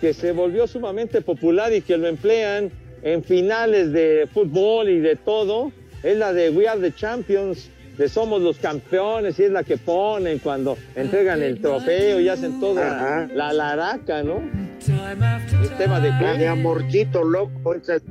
que 0.01 0.13
se 0.13 0.31
volvió 0.31 0.67
sumamente 0.67 1.21
popular 1.21 1.73
y 1.73 1.81
que 1.81 1.97
lo 1.97 2.07
emplean 2.07 2.71
en 3.01 3.23
finales 3.23 3.91
de 3.91 4.27
fútbol 4.31 4.89
y 4.89 4.99
de 4.99 5.15
todo, 5.15 5.71
es 6.03 6.17
la 6.17 6.33
de 6.33 6.49
We 6.49 6.67
Are 6.67 6.79
the 6.79 6.93
Champions, 6.93 7.69
de 7.97 8.07
Somos 8.07 8.41
los 8.41 8.57
Campeones, 8.59 9.37
y 9.39 9.43
es 9.43 9.51
la 9.51 9.63
que 9.63 9.77
ponen 9.77 10.39
cuando 10.39 10.77
entregan 10.95 11.41
el 11.41 11.59
trofeo 11.61 12.19
y 12.19 12.29
hacen 12.29 12.59
toda 12.59 13.27
la 13.33 13.51
laraca, 13.53 14.23
¿no? 14.23 14.41
El 14.87 15.77
tema 15.77 15.99
de 15.99 16.09
La 16.09 16.33
de 16.35 16.47
Amorcito 16.47 17.23
Loco, 17.23 17.75
esa 17.75 17.95
es 17.95 18.03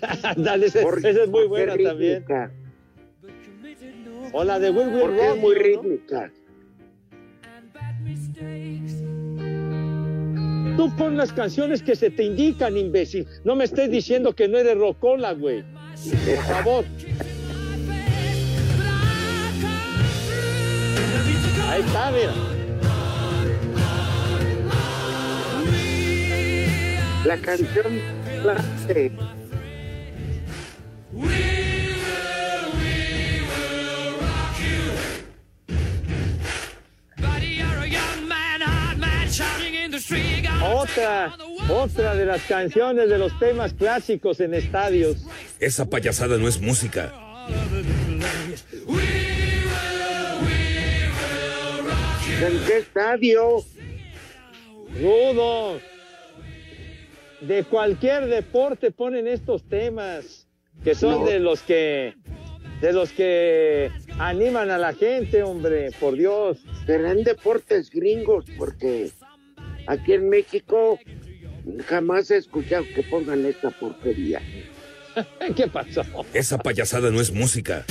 Dale, 0.36 0.66
esa, 0.66 0.80
Porque- 0.82 1.10
esa 1.10 1.24
es 1.24 1.28
muy 1.28 1.46
buena 1.46 1.74
es 1.74 1.84
también. 1.84 2.24
O 4.32 4.42
la 4.42 4.58
de 4.58 4.70
Will 4.70 4.88
Will 4.88 5.00
Porque 5.00 5.20
es 5.22 5.28
Rock 5.30 5.38
muy 5.38 5.54
rítmica. 5.54 6.32
Tú 10.76 10.90
pon 10.96 11.16
las 11.16 11.32
canciones 11.32 11.82
que 11.82 11.94
se 11.94 12.10
te 12.10 12.24
indican, 12.24 12.76
imbécil. 12.76 13.26
No 13.44 13.54
me 13.54 13.64
estés 13.64 13.90
diciendo 13.90 14.34
que 14.34 14.48
no 14.48 14.58
eres 14.58 14.76
rocola, 14.76 15.32
güey. 15.32 15.62
Por 16.02 16.44
favor. 16.44 16.84
Ahí 21.70 21.82
está, 21.82 22.10
mira. 22.10 22.32
La 27.24 27.36
canción 27.38 28.00
la 28.44 28.54
Otra, 40.62 41.36
otra 41.68 42.14
de 42.14 42.26
las 42.26 42.42
canciones 42.42 43.08
de 43.08 43.18
los 43.18 43.38
temas 43.38 43.74
clásicos 43.74 44.40
en 44.40 44.54
estadios. 44.54 45.24
Esa 45.60 45.88
payasada 45.88 46.36
no 46.36 46.48
es 46.48 46.60
música. 46.60 47.12
¿En 52.40 52.64
qué 52.66 52.78
estadio? 52.78 53.64
Rudo. 55.00 55.80
De 57.40 57.62
cualquier 57.64 58.26
deporte 58.26 58.90
ponen 58.90 59.26
estos 59.28 59.62
temas 59.68 60.46
que 60.82 60.94
son 60.94 61.24
de 61.24 61.38
los 61.38 61.62
que 61.62 62.14
de 62.80 62.92
los 62.92 63.12
que 63.12 63.90
animan 64.18 64.70
a 64.70 64.78
la 64.78 64.92
gente, 64.92 65.42
hombre, 65.42 65.90
por 66.00 66.16
Dios. 66.16 66.58
Serán 66.86 67.22
deportes 67.22 67.90
gringos, 67.90 68.44
porque 68.58 69.10
aquí 69.86 70.12
en 70.12 70.28
México 70.28 70.98
jamás 71.86 72.30
he 72.30 72.36
escuchado 72.36 72.84
que 72.94 73.02
pongan 73.04 73.44
esta 73.46 73.70
porquería. 73.70 74.40
¿Qué 75.56 75.66
pasó? 75.68 76.02
Esa 76.32 76.58
payasada 76.58 77.10
no 77.10 77.20
es 77.20 77.32
música. 77.32 77.84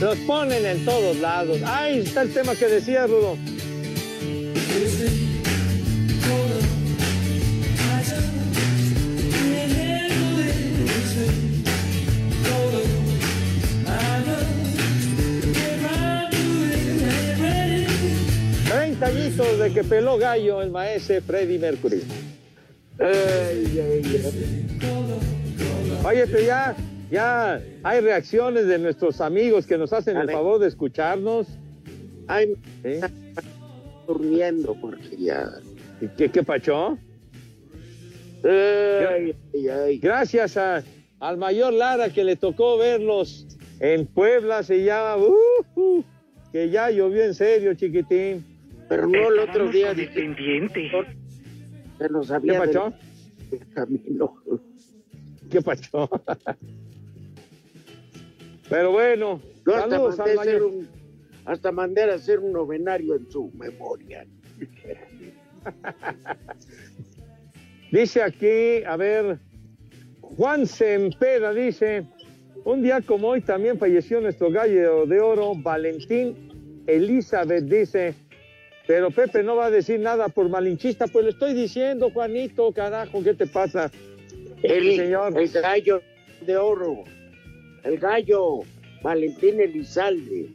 Los 0.00 0.16
ponen 0.20 0.64
en 0.64 0.84
todos 0.84 1.16
lados. 1.18 1.60
Ahí 1.64 2.00
está 2.00 2.22
el 2.22 2.32
tema 2.32 2.54
que 2.54 2.66
decía 2.66 3.06
Rudo. 3.06 3.36
De 19.00 19.72
que 19.72 19.82
peló 19.82 20.18
gallo 20.18 20.60
el 20.60 20.70
maestro 20.70 21.22
Freddie 21.22 21.58
Mercury. 21.58 22.02
Oye, 26.04 26.26
pero 26.26 26.40
ya, 26.40 26.76
ya 27.10 27.62
hay 27.82 28.00
reacciones 28.00 28.66
de 28.66 28.78
nuestros 28.78 29.22
amigos 29.22 29.66
que 29.66 29.78
nos 29.78 29.94
hacen 29.94 30.18
el 30.18 30.30
favor 30.30 30.60
de 30.60 30.68
escucharnos. 30.68 31.46
Ay, 32.28 32.54
durmiendo 34.06 34.76
porque 34.78 35.16
ya. 35.18 35.48
¿Y 36.02 36.08
qué, 36.08 36.30
qué 36.30 36.42
pachó? 36.42 36.98
Ay, 38.44 39.34
ay, 39.54 39.68
ay. 39.68 39.98
Gracias 39.98 40.58
a, 40.58 40.84
al 41.20 41.38
mayor 41.38 41.72
Lara 41.72 42.10
que 42.10 42.22
le 42.22 42.36
tocó 42.36 42.76
verlos 42.76 43.46
en 43.78 44.06
Puebla, 44.06 44.62
se 44.62 44.84
llama, 44.84 45.16
uh, 45.16 45.80
uh, 45.80 46.04
que 46.52 46.68
ya 46.68 46.90
llovió 46.90 47.24
en 47.24 47.34
serio, 47.34 47.72
chiquitín. 47.72 48.49
Pero 48.90 49.06
no 49.06 49.28
el 49.28 49.38
otro 49.38 49.70
día 49.70 49.94
dije, 49.94 50.12
Pendiente. 50.12 50.90
se 50.90 51.06
¿Qué 51.98 52.08
había 52.34 52.58
pachó? 52.58 52.92
del 53.48 53.66
camino. 53.72 54.34
¿Qué 55.50 55.62
pachó? 55.62 56.10
Pero 58.68 58.90
bueno, 58.90 59.40
Yo 59.64 59.76
hasta 59.76 59.90
saludos 59.90 60.18
mandé, 60.18 60.40
hacer 60.40 60.62
un, 60.64 60.88
hasta 61.44 61.70
mandé 61.70 62.02
a 62.02 62.14
hacer 62.14 62.40
un 62.40 62.52
novenario 62.52 63.14
en 63.14 63.30
su 63.30 63.52
memoria. 63.52 64.26
Dice 67.92 68.24
aquí, 68.24 68.82
a 68.84 68.96
ver, 68.96 69.38
Juan 70.20 70.66
Sempera 70.66 71.52
dice, 71.52 72.08
un 72.64 72.82
día 72.82 73.00
como 73.00 73.28
hoy 73.28 73.40
también 73.40 73.78
falleció 73.78 74.20
nuestro 74.20 74.50
gallo 74.50 75.06
de 75.06 75.20
oro, 75.20 75.54
Valentín 75.56 76.82
Elizabeth, 76.86 77.64
dice, 77.64 78.14
pero 78.86 79.10
Pepe 79.10 79.42
no 79.42 79.56
va 79.56 79.66
a 79.66 79.70
decir 79.70 80.00
nada 80.00 80.28
por 80.28 80.48
malinchista, 80.48 81.06
pues 81.06 81.24
le 81.24 81.30
estoy 81.30 81.54
diciendo, 81.54 82.10
Juanito, 82.10 82.72
carajo, 82.72 83.22
¿qué 83.22 83.34
te 83.34 83.46
pasa? 83.46 83.90
El, 84.62 84.96
señor. 84.96 85.38
el 85.38 85.48
gallo 85.50 86.02
de 86.42 86.56
oro. 86.56 87.04
El 87.84 87.98
gallo 87.98 88.60
Valentín 89.02 89.60
Elizalde. 89.60 90.48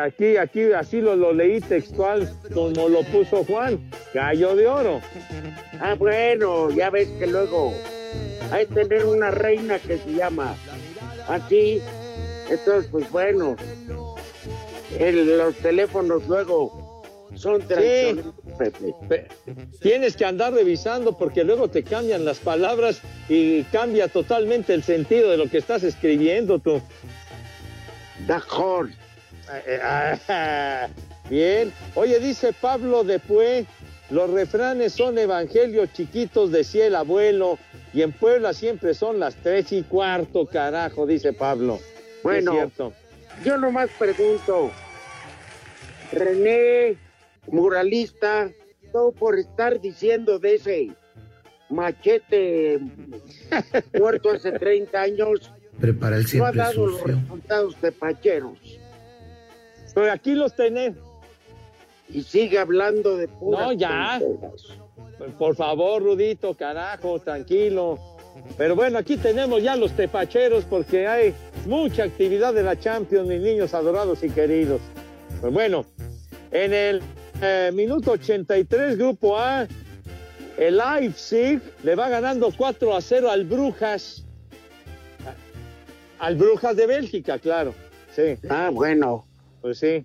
Aquí, 0.00 0.36
aquí, 0.36 0.72
así 0.72 1.00
lo, 1.00 1.14
lo 1.14 1.32
leí 1.32 1.60
textual 1.60 2.28
como 2.52 2.88
lo 2.88 3.02
puso 3.04 3.44
Juan, 3.44 3.78
gallo 4.12 4.56
de 4.56 4.66
oro. 4.66 5.00
Ah, 5.80 5.94
bueno, 5.96 6.70
ya 6.70 6.90
ves 6.90 7.08
que 7.20 7.26
luego 7.28 7.72
hay 8.50 8.66
que 8.66 8.74
tener 8.74 9.04
una 9.06 9.30
reina 9.30 9.78
que 9.78 9.96
se 9.98 10.12
llama 10.12 10.56
así. 11.28 11.80
Entonces, 12.50 12.90
pues 12.90 13.08
bueno, 13.12 13.54
el- 14.98 15.38
los 15.38 15.54
teléfonos 15.56 16.26
luego 16.26 16.79
son 17.34 17.62
Pepe. 17.62 18.22
Pe- 19.08 19.26
Tienes 19.80 20.16
que 20.16 20.24
andar 20.24 20.52
revisando 20.52 21.16
porque 21.16 21.44
luego 21.44 21.68
te 21.68 21.82
cambian 21.82 22.24
las 22.24 22.38
palabras 22.38 23.00
y 23.28 23.62
cambia 23.64 24.08
totalmente 24.08 24.74
el 24.74 24.82
sentido 24.82 25.30
de 25.30 25.36
lo 25.36 25.48
que 25.48 25.58
estás 25.58 25.82
escribiendo 25.82 26.58
tú. 26.58 26.80
Dajor. 28.26 28.90
Bien. 31.30 31.72
Oye, 31.94 32.18
dice 32.20 32.52
Pablo 32.52 33.04
Depué, 33.04 33.66
los 34.10 34.30
refranes 34.30 34.92
son 34.92 35.16
evangelios 35.18 35.92
chiquitos, 35.92 36.50
decía 36.50 36.86
el 36.86 36.96
abuelo, 36.96 37.58
y 37.92 38.02
en 38.02 38.12
Puebla 38.12 38.52
siempre 38.52 38.94
son 38.94 39.18
las 39.20 39.36
tres 39.36 39.72
y 39.72 39.82
cuarto, 39.82 40.46
carajo, 40.46 41.06
dice 41.06 41.32
Pablo. 41.32 41.78
Bueno. 42.22 42.52
Es 42.52 42.58
cierto. 42.58 42.92
Yo 43.44 43.56
nomás 43.56 43.88
pregunto, 43.98 44.70
René, 46.12 46.96
muralista, 47.48 48.50
todo 48.92 49.12
por 49.12 49.38
estar 49.38 49.80
diciendo 49.80 50.38
de 50.38 50.54
ese 50.54 50.90
machete 51.68 52.80
muerto 53.98 54.30
hace 54.30 54.52
30 54.52 55.00
años, 55.00 55.52
Prepara 55.80 56.16
el 56.16 56.22
no 56.22 56.26
ha 56.26 56.28
siempre 56.30 56.56
dado 56.58 56.86
los 56.86 57.02
resultados 57.02 57.80
de 57.80 57.92
Pacheros. 57.92 58.58
Pero 59.94 60.12
aquí 60.12 60.32
los 60.34 60.54
tenés. 60.54 60.94
Y 62.08 62.22
sigue 62.22 62.58
hablando 62.58 63.16
de 63.16 63.28
puras 63.28 63.60
No, 63.66 63.72
ya. 63.72 64.18
tonteras. 64.20 64.78
Por 65.38 65.54
favor, 65.54 66.02
Rudito, 66.02 66.54
carajo, 66.54 67.18
tranquilo. 67.20 67.98
Pero 68.58 68.74
bueno, 68.74 68.98
aquí 68.98 69.16
tenemos 69.16 69.62
ya 69.62 69.76
los 69.76 69.92
tepacheros 69.92 70.64
porque 70.64 71.06
hay 71.06 71.34
mucha 71.66 72.04
actividad 72.04 72.52
de 72.54 72.62
la 72.62 72.78
Champions, 72.78 73.28
mis 73.28 73.40
niños 73.40 73.74
adorados 73.74 74.22
y 74.22 74.30
queridos. 74.30 74.80
Pues 75.40 75.52
bueno, 75.52 75.84
en 76.50 76.72
el 76.72 77.02
eh, 77.42 77.70
minuto 77.72 78.12
83, 78.12 78.96
Grupo 78.98 79.38
A, 79.38 79.66
el 80.58 80.76
Leipzig 80.76 81.60
le 81.82 81.94
va 81.94 82.08
ganando 82.08 82.50
4 82.56 82.94
a 82.94 83.00
0 83.00 83.30
al 83.30 83.44
Brujas. 83.44 84.24
Al 86.18 86.36
Brujas 86.36 86.76
de 86.76 86.86
Bélgica, 86.86 87.38
claro. 87.38 87.74
Sí, 88.14 88.36
Ah, 88.48 88.70
bueno. 88.72 89.24
pues 89.62 89.78
sí. 89.78 90.04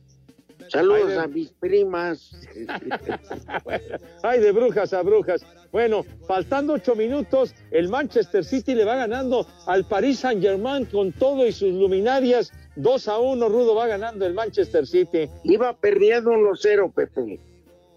Saludos 0.69 1.09
de- 1.09 1.19
a 1.19 1.27
mis 1.27 1.49
primas. 1.51 2.31
Ay, 4.23 4.39
de 4.39 4.51
brujas 4.51 4.93
a 4.93 5.01
brujas. 5.03 5.45
Bueno, 5.71 6.03
faltando 6.27 6.73
ocho 6.73 6.95
minutos, 6.95 7.53
el 7.71 7.89
Manchester 7.89 8.43
City 8.43 8.73
le 8.73 8.85
va 8.85 8.95
ganando 8.95 9.45
al 9.67 9.85
Paris 9.85 10.19
Saint 10.19 10.41
Germain 10.41 10.85
con 10.85 11.11
todo 11.11 11.45
y 11.45 11.51
sus 11.51 11.71
luminarias. 11.73 12.51
2 12.75 13.07
a 13.07 13.19
1, 13.19 13.49
Rudo 13.49 13.75
va 13.75 13.87
ganando 13.87 14.25
el 14.25 14.33
Manchester 14.33 14.85
City. 14.85 15.29
Iba 15.43 15.75
perdiendo 15.77 16.31
1-0, 16.31 16.91
Pepe. 16.93 17.39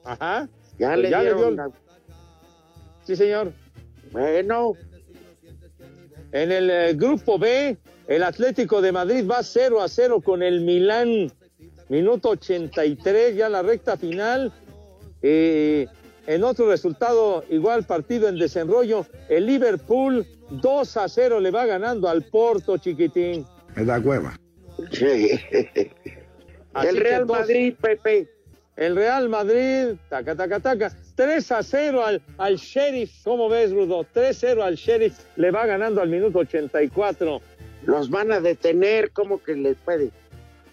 Ajá. 0.05 0.49
Ya 0.79 0.89
Pues 0.91 0.99
le 1.01 1.11
ya 1.11 1.19
le 1.19 1.25
dieron 1.35 1.57
dio- 1.57 1.65
la- 1.67 1.71
Sí, 3.05 3.17
señor. 3.17 3.53
Bueno, 4.13 4.75
En 6.33 6.53
el 6.53 6.71
eh, 6.71 6.93
grupo 6.95 7.39
B, 7.39 7.79
el 8.07 8.23
Atlético 8.23 8.83
de 8.83 8.93
Madrid 8.93 9.27
va 9.29 9.43
0 9.43 9.81
a 9.81 9.89
0 9.89 10.21
con 10.21 10.43
el 10.43 10.61
Milán. 10.61 11.33
Minuto 11.89 12.29
83, 12.31 13.35
ya 13.35 13.49
la 13.49 13.63
recta 13.63 13.97
final. 13.97 14.53
Eh, 15.23 15.87
en 16.27 16.45
otro 16.45 16.69
resultado, 16.69 17.45
igual 17.49 17.85
partido 17.85 18.29
en 18.29 18.39
desenrollo, 18.39 19.07
el 19.31 19.47
Liverpool 19.47 20.27
2 20.51 20.97
a 20.99 21.09
0 21.09 21.41
le 21.41 21.51
va 21.51 21.65
ganando 21.65 22.09
al 22.11 22.23
Porto, 22.25 22.77
chiquitín. 22.77 23.47
Me 23.75 23.85
da 23.87 23.99
cueva. 24.01 24.39
Sí. 24.93 25.31
El 26.83 26.97
Real 26.97 27.27
dos- 27.27 27.39
Madrid, 27.41 27.75
Pepe. 27.81 28.29
El 28.77 28.95
Real 28.95 29.29
Madrid, 29.29 29.97
taca, 30.09 30.37
taca, 30.37 30.61
taca, 30.61 30.97
3 31.17 31.51
a 31.51 31.63
0 31.65 32.05
al, 32.05 32.23
al 32.37 32.57
Sheriff. 32.57 33.11
¿Cómo 33.25 33.49
ves, 33.49 33.73
Rudo? 33.73 34.07
3-0 34.15 34.63
al 34.63 34.77
Sheriff, 34.77 35.19
le 35.37 35.51
va 35.51 35.67
ganando 35.67 36.01
al 36.01 36.09
minuto 36.09 36.39
84. 36.39 37.41
Los 37.87 38.09
van 38.09 38.31
a 38.31 38.41
detener, 38.41 39.11
como 39.11 39.43
que 39.43 39.55
les 39.55 39.77
puede? 39.79 40.11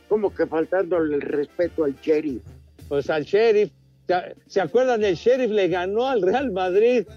Como 0.08 0.32
que 0.36 0.46
faltándole 0.46 1.16
el 1.16 1.22
respeto 1.22 1.84
al 1.84 1.96
sheriff. 2.00 2.44
pues 2.88 3.10
al 3.10 3.24
Sheriff. 3.24 3.72
¿Se- 4.08 4.36
¿Se 4.46 4.62
acuerdan? 4.62 5.04
El 5.04 5.16
Sheriff 5.16 5.50
le 5.50 5.68
ganó 5.68 6.06
al 6.08 6.22
Real 6.22 6.52
Madrid 6.52 7.08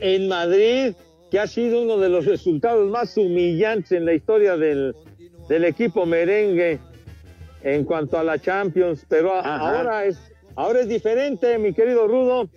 en 0.00 0.28
Madrid, 0.28 0.94
que 1.30 1.38
ha 1.38 1.46
sido 1.46 1.82
uno 1.82 1.98
de 1.98 2.08
los 2.08 2.24
resultados 2.24 2.88
más 2.90 3.14
humillantes 3.18 3.92
en 3.92 4.06
la 4.06 4.14
historia 4.14 4.56
del, 4.56 4.94
del 5.48 5.64
equipo 5.64 6.06
merengue 6.06 6.78
en 7.62 7.84
cuanto 7.84 8.18
a 8.18 8.24
la 8.24 8.38
Champions. 8.38 9.04
Pero 9.08 9.34
Ajá. 9.34 9.56
ahora 9.78 10.04
es, 10.04 10.18
ahora 10.56 10.80
es 10.80 10.88
diferente, 10.88 11.58
mi 11.58 11.72
querido 11.72 12.06
Rudo. 12.06 12.48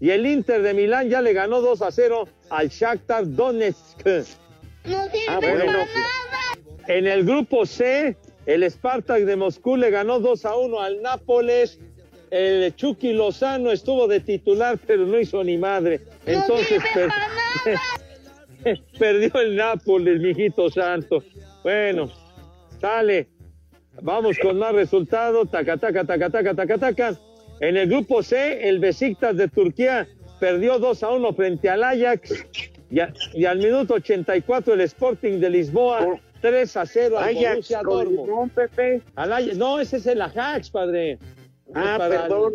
Y 0.00 0.10
el 0.10 0.26
Inter 0.26 0.60
de 0.62 0.74
Milán 0.74 1.08
ya 1.08 1.22
le 1.22 1.32
ganó 1.32 1.60
2 1.60 1.80
a 1.82 1.90
0 1.90 2.28
al 2.50 2.68
Shakhtar 2.68 3.24
Donetsk. 3.30 4.04
No 4.06 5.04
sirve 5.04 5.24
Ah, 5.28 5.38
bueno. 5.40 5.64
para 5.64 5.72
nada. 5.72 5.86
En 6.88 7.06
el 7.06 7.24
grupo 7.24 7.64
C, 7.64 8.16
el 8.44 8.70
Spartak 8.70 9.22
de 9.22 9.36
Moscú 9.36 9.76
le 9.76 9.90
ganó 9.90 10.20
2 10.20 10.44
a 10.44 10.56
1 10.56 10.80
al 10.80 11.00
Nápoles. 11.00 11.78
El 12.30 12.74
Chucky 12.74 13.12
Lozano 13.12 13.70
estuvo 13.70 14.08
de 14.08 14.20
titular, 14.20 14.78
pero 14.86 15.06
no 15.06 15.18
hizo 15.18 15.42
ni 15.44 15.56
madre. 15.56 16.00
Entonces 16.26 16.82
per- 16.92 17.10
perdió 18.98 19.40
el 19.40 19.56
Nápoles, 19.56 20.20
mijito 20.20 20.68
santo. 20.70 21.22
Bueno, 21.62 22.10
sale. 22.88 23.28
Vamos 24.02 24.38
con 24.38 24.58
más 24.58 24.74
resultados. 24.74 25.50
Taca, 25.50 25.76
taca, 25.78 26.04
taca, 26.04 26.28
taca, 26.30 26.54
taca, 26.54 26.78
taca. 26.78 27.18
En 27.60 27.76
el 27.76 27.88
grupo 27.88 28.22
C, 28.22 28.68
el 28.68 28.78
Besiktas 28.78 29.36
de 29.36 29.48
Turquía 29.48 30.06
perdió 30.40 30.78
2 30.78 31.02
a 31.02 31.10
1 31.10 31.32
frente 31.34 31.70
al 31.70 31.82
Ajax. 31.84 32.44
Y, 32.90 33.00
a- 33.00 33.12
y 33.32 33.44
al 33.46 33.58
minuto 33.58 33.94
84 33.94 34.74
el 34.74 34.80
Sporting 34.82 35.38
de 35.40 35.48
Lisboa 35.50 36.20
3 36.42 36.76
a 36.76 36.84
0 36.84 37.18
al 37.18 37.24
Ajax, 37.36 37.72
Borussia. 37.84 39.00
Al 39.16 39.32
Ajax- 39.32 39.56
no, 39.56 39.80
ese 39.80 39.96
es 39.96 40.06
el 40.06 40.20
Ajax, 40.20 40.70
padre. 40.70 41.18
Ah, 41.74 41.94
para 41.98 42.22
perdón. 42.22 42.52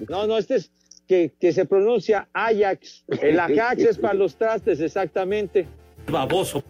el- 0.00 0.06
no, 0.08 0.26
no, 0.26 0.36
este 0.36 0.56
es 0.56 0.70
que, 1.08 1.32
que 1.40 1.52
se 1.52 1.64
pronuncia 1.64 2.28
Ajax. 2.34 3.04
El 3.22 3.40
Ajax 3.40 3.82
es 3.82 3.98
para 3.98 4.14
los 4.14 4.36
trastes, 4.36 4.80
exactamente. 4.80 5.66
Baboso. 6.08 6.62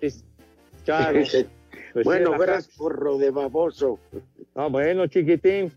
Es- 0.00 0.24
claro. 0.84 1.20
Pues 1.92 2.04
bueno, 2.04 2.32
sí, 2.32 2.38
verás 2.38 2.64
Ajax. 2.64 2.76
porro 2.76 3.18
de 3.18 3.30
baboso. 3.30 3.98
Ah, 4.54 4.68
bueno, 4.68 5.06
chiquitín. 5.06 5.72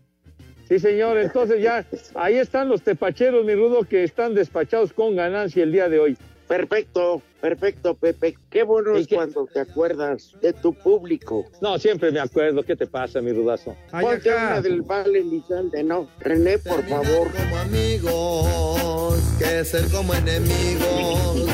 Sí, 0.68 0.78
señor. 0.78 1.18
Entonces 1.18 1.62
ya, 1.62 1.86
ahí 2.14 2.36
están 2.36 2.68
los 2.68 2.82
tepacheros, 2.82 3.44
mi 3.44 3.54
rudo, 3.54 3.84
que 3.84 4.02
están 4.02 4.34
despachados 4.34 4.92
con 4.92 5.14
ganancia 5.14 5.62
el 5.62 5.72
día 5.72 5.88
de 5.88 6.00
hoy. 6.00 6.16
Perfecto, 6.48 7.22
perfecto, 7.40 7.94
Pepe. 7.94 8.36
Qué 8.50 8.62
bueno 8.62 8.96
¿Y 8.96 9.00
es 9.02 9.08
cuando 9.08 9.46
te 9.46 9.60
acuerdas 9.60 10.32
de 10.40 10.52
tu 10.52 10.72
público. 10.72 11.44
No, 11.60 11.76
siempre 11.78 12.12
me 12.12 12.20
acuerdo. 12.20 12.62
¿Qué 12.62 12.76
te 12.76 12.86
pasa, 12.86 13.20
mi 13.20 13.32
rudazo? 13.32 13.74
Ponte 13.90 14.32
una 14.32 14.60
del 14.60 14.82
Vale 14.82 15.22
Lizalde, 15.24 15.82
¿no? 15.82 16.08
René, 16.20 16.58
por 16.58 16.84
favor. 16.84 17.32
como 17.32 17.56
amigos 17.56 19.20
que 19.38 19.64
ser 19.64 19.90
como 19.90 20.14
enemigos, 20.14 21.48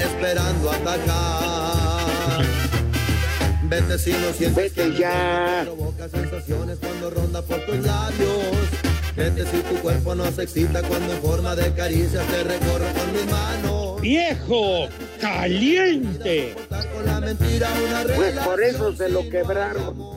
esperando 0.00 0.70
atacar. 0.70 2.13
Vete 3.68 3.98
si 3.98 4.12
no 4.12 4.32
sientes 4.32 4.74
Vete 4.74 4.92
que 4.92 4.98
ya. 4.98 5.62
provoca 5.64 6.08
sensaciones 6.08 6.78
cuando 6.78 7.10
ronda 7.10 7.42
por 7.42 7.58
tus 7.66 7.78
labios. 7.78 8.68
Vete 9.16 9.44
si 9.46 9.58
tu 9.62 9.74
cuerpo 9.80 10.14
no 10.14 10.30
se 10.32 10.42
excita 10.44 10.82
cuando 10.82 11.12
en 11.14 11.22
forma 11.22 11.54
de 11.56 11.72
caricias 11.72 12.24
te 12.26 12.44
recorro 12.44 12.86
con 12.94 13.12
mis 13.12 13.26
manos. 13.30 14.00
¡Viejo! 14.00 14.86
¡Caliente! 15.20 16.54
Pues 18.16 18.38
por 18.40 18.62
eso 18.62 18.94
se 18.94 19.08
lo 19.08 19.28
quebraron. 19.28 19.96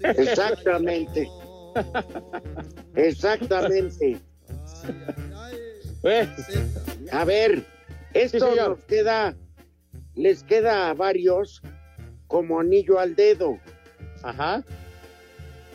Exactamente. 0.00 1.28
Exactamente. 2.94 4.18
Eh, 6.02 6.28
A 7.12 7.24
ver, 7.24 7.64
esto 8.14 8.50
Sí, 8.52 8.56
nos 8.58 8.78
queda, 8.84 9.34
les 10.14 10.42
queda 10.44 10.90
a 10.90 10.94
varios 10.94 11.60
como 12.26 12.60
anillo 12.60 12.98
al 12.98 13.14
dedo. 13.14 13.58
Ajá. 14.22 14.64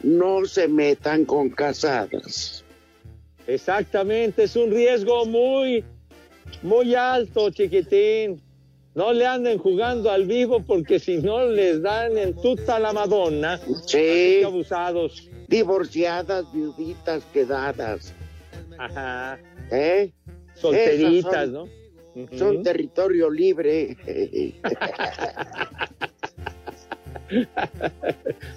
No 0.03 0.45
se 0.45 0.67
metan 0.67 1.25
con 1.25 1.49
casadas. 1.49 2.63
Exactamente, 3.47 4.43
es 4.43 4.55
un 4.55 4.71
riesgo 4.71 5.25
muy, 5.25 5.83
muy 6.61 6.95
alto, 6.95 7.49
chiquitín. 7.49 8.41
No 8.95 9.13
le 9.13 9.25
anden 9.25 9.57
jugando 9.59 10.11
al 10.11 10.25
vivo 10.25 10.61
porque 10.65 10.99
si 10.99 11.17
no 11.17 11.45
les 11.45 11.81
dan 11.81 12.17
en 12.17 12.35
tuta 12.35 12.79
la 12.79 12.91
Madonna. 12.91 13.59
Sí. 13.85 14.41
Abusados. 14.43 15.29
Divorciadas, 15.47 16.51
viuditas, 16.53 17.23
quedadas. 17.33 18.13
Ajá. 18.77 19.39
¿Eh? 19.71 20.11
Solteritas, 20.55 21.45
son- 21.45 21.53
¿no? 21.53 21.78
Son 22.38 22.63
territorio 22.63 23.30
libre. 23.30 23.97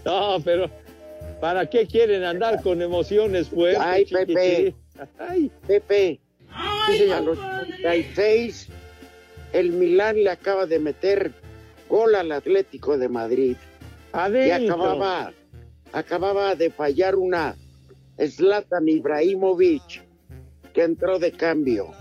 No, 0.04 0.38
pero 0.44 0.70
¿para 1.40 1.68
qué 1.68 1.86
quieren 1.86 2.24
andar 2.24 2.62
con 2.62 2.80
emociones 2.82 3.48
fuertes? 3.48 3.82
Ay, 3.82 4.04
Pepe. 4.10 4.74
Ay, 5.18 5.50
Pepe, 5.66 6.20
sí, 6.86 6.98
señor. 6.98 7.16
a 7.16 7.20
los 7.20 7.38
36, 7.82 8.68
el 9.52 9.72
Milán 9.72 10.22
le 10.22 10.30
acaba 10.30 10.66
de 10.66 10.78
meter 10.78 11.32
gol 11.88 12.14
al 12.14 12.32
Atlético 12.32 12.96
de 12.98 13.08
Madrid. 13.08 13.56
Y 13.56 14.16
Adentro. 14.16 14.74
acababa, 14.74 15.32
acababa 15.92 16.54
de 16.54 16.70
fallar 16.70 17.16
una 17.16 17.56
Zlatan 18.18 18.88
Ibrahimovic 18.88 20.02
que 20.72 20.82
entró 20.82 21.18
de 21.18 21.32
cambio. 21.32 21.92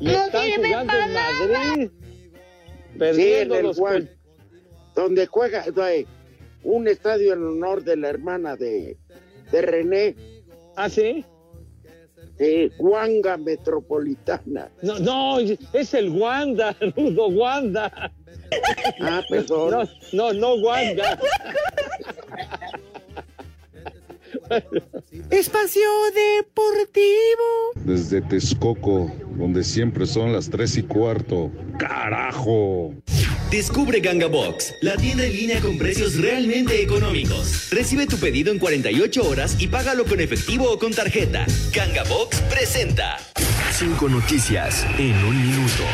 Y 0.00 0.10
están 0.10 0.50
jugando 0.56 0.92
en 0.94 1.12
Madrid. 1.12 1.90
Sí, 1.90 2.92
en 2.92 2.98
Perdiendo 2.98 3.54
el 3.56 3.62
los 3.64 3.78
Juan, 3.78 4.10
donde 4.94 5.26
juega 5.26 5.64
un 6.62 6.88
estadio 6.88 7.34
en 7.34 7.42
honor 7.44 7.84
de 7.84 7.96
la 7.96 8.08
hermana 8.08 8.56
de, 8.56 8.96
de 9.52 9.62
René. 9.62 10.16
¿Ah, 10.76 10.88
sí? 10.88 11.24
Sí, 12.38 12.70
Huanga 12.78 13.36
Metropolitana. 13.38 14.70
No, 14.82 14.98
no, 14.98 15.38
es 15.38 15.94
el 15.94 16.10
Wanda, 16.10 16.76
Rudo 16.96 17.28
Wanda. 17.28 18.12
Ah, 19.00 19.22
perdón. 19.28 19.70
No, 20.12 20.32
no, 20.32 20.32
no 20.32 20.54
Wanda. 20.56 21.18
Espacio 25.30 25.88
Deportivo. 26.14 27.72
Desde 27.74 28.20
Texcoco, 28.22 29.10
donde 29.36 29.64
siempre 29.64 30.06
son 30.06 30.32
las 30.32 30.48
tres 30.48 30.76
y 30.76 30.82
cuarto. 30.82 31.50
¡Carajo! 31.78 32.94
Descubre 33.50 34.00
Ganga 34.00 34.26
Box, 34.26 34.74
la 34.82 34.96
tienda 34.96 35.24
en 35.24 35.32
línea 35.32 35.60
con 35.60 35.78
precios 35.78 36.20
realmente 36.20 36.82
económicos. 36.82 37.70
Recibe 37.70 38.06
tu 38.06 38.16
pedido 38.16 38.52
en 38.52 38.58
48 38.58 39.28
horas 39.28 39.56
y 39.60 39.68
págalo 39.68 40.04
con 40.04 40.20
efectivo 40.20 40.70
o 40.70 40.78
con 40.78 40.92
tarjeta. 40.92 41.46
Ganga 41.72 42.02
Box 42.04 42.40
presenta. 42.42 43.18
Cinco 43.70 44.08
noticias 44.08 44.84
en 44.98 45.14
un 45.24 45.40
minuto. 45.40 45.84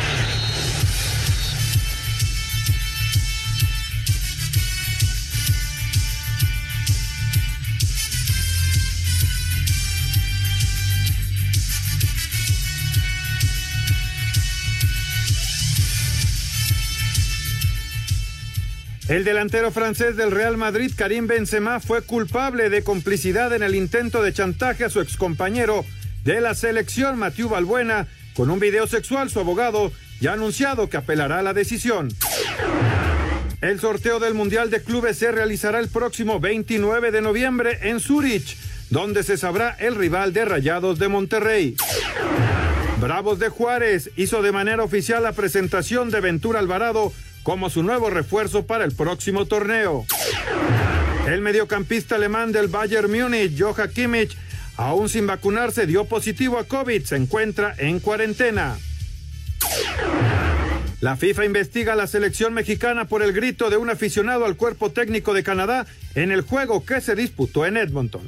El 19.13 19.23
delantero 19.25 19.69
francés 19.69 20.17
del 20.17 20.31
Real 20.31 20.57
Madrid, 20.57 20.91
Karim 20.97 21.27
Benzema, 21.27 21.79
fue 21.79 22.01
culpable 22.01 22.71
de 22.71 22.83
complicidad 22.83 23.53
en 23.53 23.61
el 23.61 23.75
intento 23.75 24.23
de 24.23 24.33
chantaje 24.33 24.85
a 24.85 24.89
su 24.89 25.01
excompañero 25.01 25.85
de 26.23 26.41
la 26.41 26.55
selección, 26.55 27.19
Mathieu 27.19 27.47
Balbuena, 27.47 28.07
con 28.35 28.49
un 28.49 28.59
video 28.59 28.87
sexual. 28.87 29.29
Su 29.29 29.39
abogado 29.39 29.91
ya 30.19 30.31
ha 30.31 30.33
anunciado 30.33 30.89
que 30.89 30.97
apelará 30.97 31.37
a 31.37 31.43
la 31.43 31.53
decisión. 31.53 32.09
El 33.61 33.79
sorteo 33.79 34.19
del 34.19 34.33
Mundial 34.33 34.71
de 34.71 34.81
Clubes 34.81 35.19
se 35.19 35.31
realizará 35.31 35.77
el 35.77 35.89
próximo 35.89 36.39
29 36.39 37.11
de 37.11 37.21
noviembre 37.21 37.77
en 37.83 37.99
Zurich, 37.99 38.57
donde 38.89 39.21
se 39.21 39.37
sabrá 39.37 39.77
el 39.79 39.93
rival 39.93 40.33
de 40.33 40.45
Rayados 40.45 40.97
de 40.97 41.07
Monterrey. 41.09 41.75
Bravos 42.99 43.37
de 43.37 43.49
Juárez 43.49 44.09
hizo 44.15 44.41
de 44.41 44.51
manera 44.51 44.81
oficial 44.81 45.21
la 45.21 45.33
presentación 45.33 46.09
de 46.09 46.19
Ventura 46.19 46.57
Alvarado 46.57 47.13
como 47.43 47.69
su 47.69 47.83
nuevo 47.83 48.09
refuerzo 48.09 48.65
para 48.65 48.85
el 48.85 48.93
próximo 48.93 49.45
torneo. 49.45 50.05
El 51.27 51.41
mediocampista 51.41 52.15
alemán 52.15 52.51
del 52.51 52.67
Bayern 52.67 53.11
Múnich, 53.11 53.57
Joachim 53.57 53.93
Kimmich, 53.93 54.37
aún 54.77 55.09
sin 55.09 55.27
vacunarse, 55.27 55.85
dio 55.85 56.05
positivo 56.05 56.57
a 56.57 56.65
COVID, 56.65 57.03
se 57.03 57.15
encuentra 57.15 57.75
en 57.77 57.99
cuarentena. 57.99 58.77
La 60.99 61.17
FIFA 61.17 61.45
investiga 61.45 61.93
a 61.93 61.95
la 61.97 62.07
selección 62.07 62.53
mexicana 62.53 63.05
por 63.05 63.23
el 63.23 63.33
grito 63.33 63.69
de 63.69 63.75
un 63.75 63.89
aficionado 63.89 64.45
al 64.45 64.55
cuerpo 64.55 64.91
técnico 64.91 65.33
de 65.33 65.43
Canadá 65.43 65.85
en 66.15 66.31
el 66.31 66.41
juego 66.41 66.85
que 66.85 67.01
se 67.01 67.13
disputó 67.13 67.65
en 67.65 67.75
Edmonton. 67.75 68.27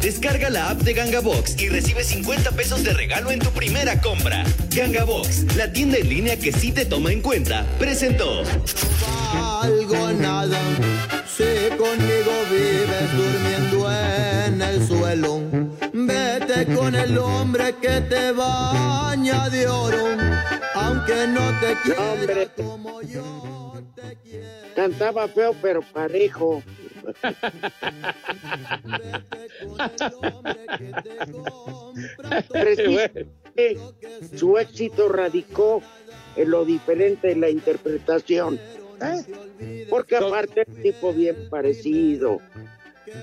Descarga 0.00 0.48
la 0.48 0.70
app 0.70 0.78
de 0.82 0.92
Ganga 0.92 1.20
Box 1.20 1.60
y 1.60 1.68
recibe 1.68 2.04
50 2.04 2.52
pesos 2.52 2.84
de 2.84 2.92
regalo 2.92 3.32
en 3.32 3.40
tu 3.40 3.50
primera 3.50 4.00
compra. 4.00 4.44
Ganga 4.70 5.02
Box, 5.04 5.56
la 5.56 5.72
tienda 5.72 5.98
en 5.98 6.08
línea 6.08 6.36
que 6.36 6.52
sí 6.52 6.70
te 6.70 6.84
toma 6.84 7.10
en 7.10 7.20
cuenta, 7.20 7.66
presentó. 7.78 8.44
Algo 9.60 10.12
nada, 10.12 10.58
si 11.26 11.68
conmigo 11.76 12.32
vives 12.48 13.12
durmiendo 13.16 13.90
en 14.46 14.62
el 14.62 14.86
suelo, 14.86 15.42
vete 15.92 16.74
con 16.74 16.94
el 16.94 17.18
hombre 17.18 17.74
que 17.82 18.00
te 18.02 18.30
baña 18.32 19.48
de 19.50 19.66
oro, 19.66 20.16
aunque 20.74 21.26
no 21.26 21.42
te 21.60 21.76
quiera 21.82 22.46
como 22.56 23.02
yo 23.02 23.82
te 23.96 24.16
quiero. 24.22 24.74
Cantaba 24.76 25.26
feo, 25.26 25.54
pero 25.60 25.82
parejo. 25.82 26.62
Su 34.36 34.58
éxito 34.58 35.08
radicó 35.08 35.82
en 36.36 36.50
lo 36.50 36.64
diferente 36.64 37.28
de 37.28 37.36
la 37.36 37.50
interpretación. 37.50 38.58
¿eh? 39.00 39.86
Porque 39.90 40.16
aparte 40.16 40.62
es 40.66 40.82
tipo 40.82 41.12
bien 41.12 41.48
parecido. 41.50 42.40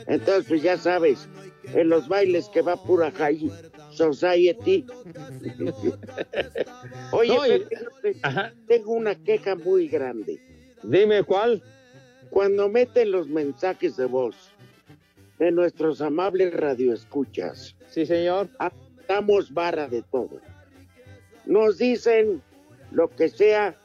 Entonces, 0.07 0.45
pues 0.47 0.61
ya 0.63 0.77
sabes, 0.77 1.27
en 1.73 1.89
los 1.89 2.07
bailes 2.07 2.49
que 2.49 2.61
va 2.61 2.75
pura 2.81 3.11
high 3.11 3.51
society. 3.91 4.85
Oye, 7.11 7.35
No, 7.35 7.45
y- 7.47 7.59
Pepe, 7.59 8.19
tengo 8.67 8.93
una 8.93 9.15
queja 9.15 9.55
muy 9.55 9.87
grande. 9.87 10.39
Dime 10.83 11.23
cuál. 11.23 11.63
Cuando 12.35 12.67
meten 12.67 13.11
los 13.13 13.29
mensajes 13.29 13.95
de 13.95 14.07
voz 14.07 14.35
de 15.39 15.53
nuestros 15.53 16.01
amables 16.01 16.53
radioescuchas. 16.53 17.77
Sí, 17.87 18.05
señor. 18.05 18.49
Damos 19.07 19.53
vara 19.53 19.87
de 19.87 20.01
todo. 20.01 20.41
Nos 21.45 21.77
dicen 21.77 22.41
lo 22.91 23.07
que 23.07 23.29
sea 23.29 23.79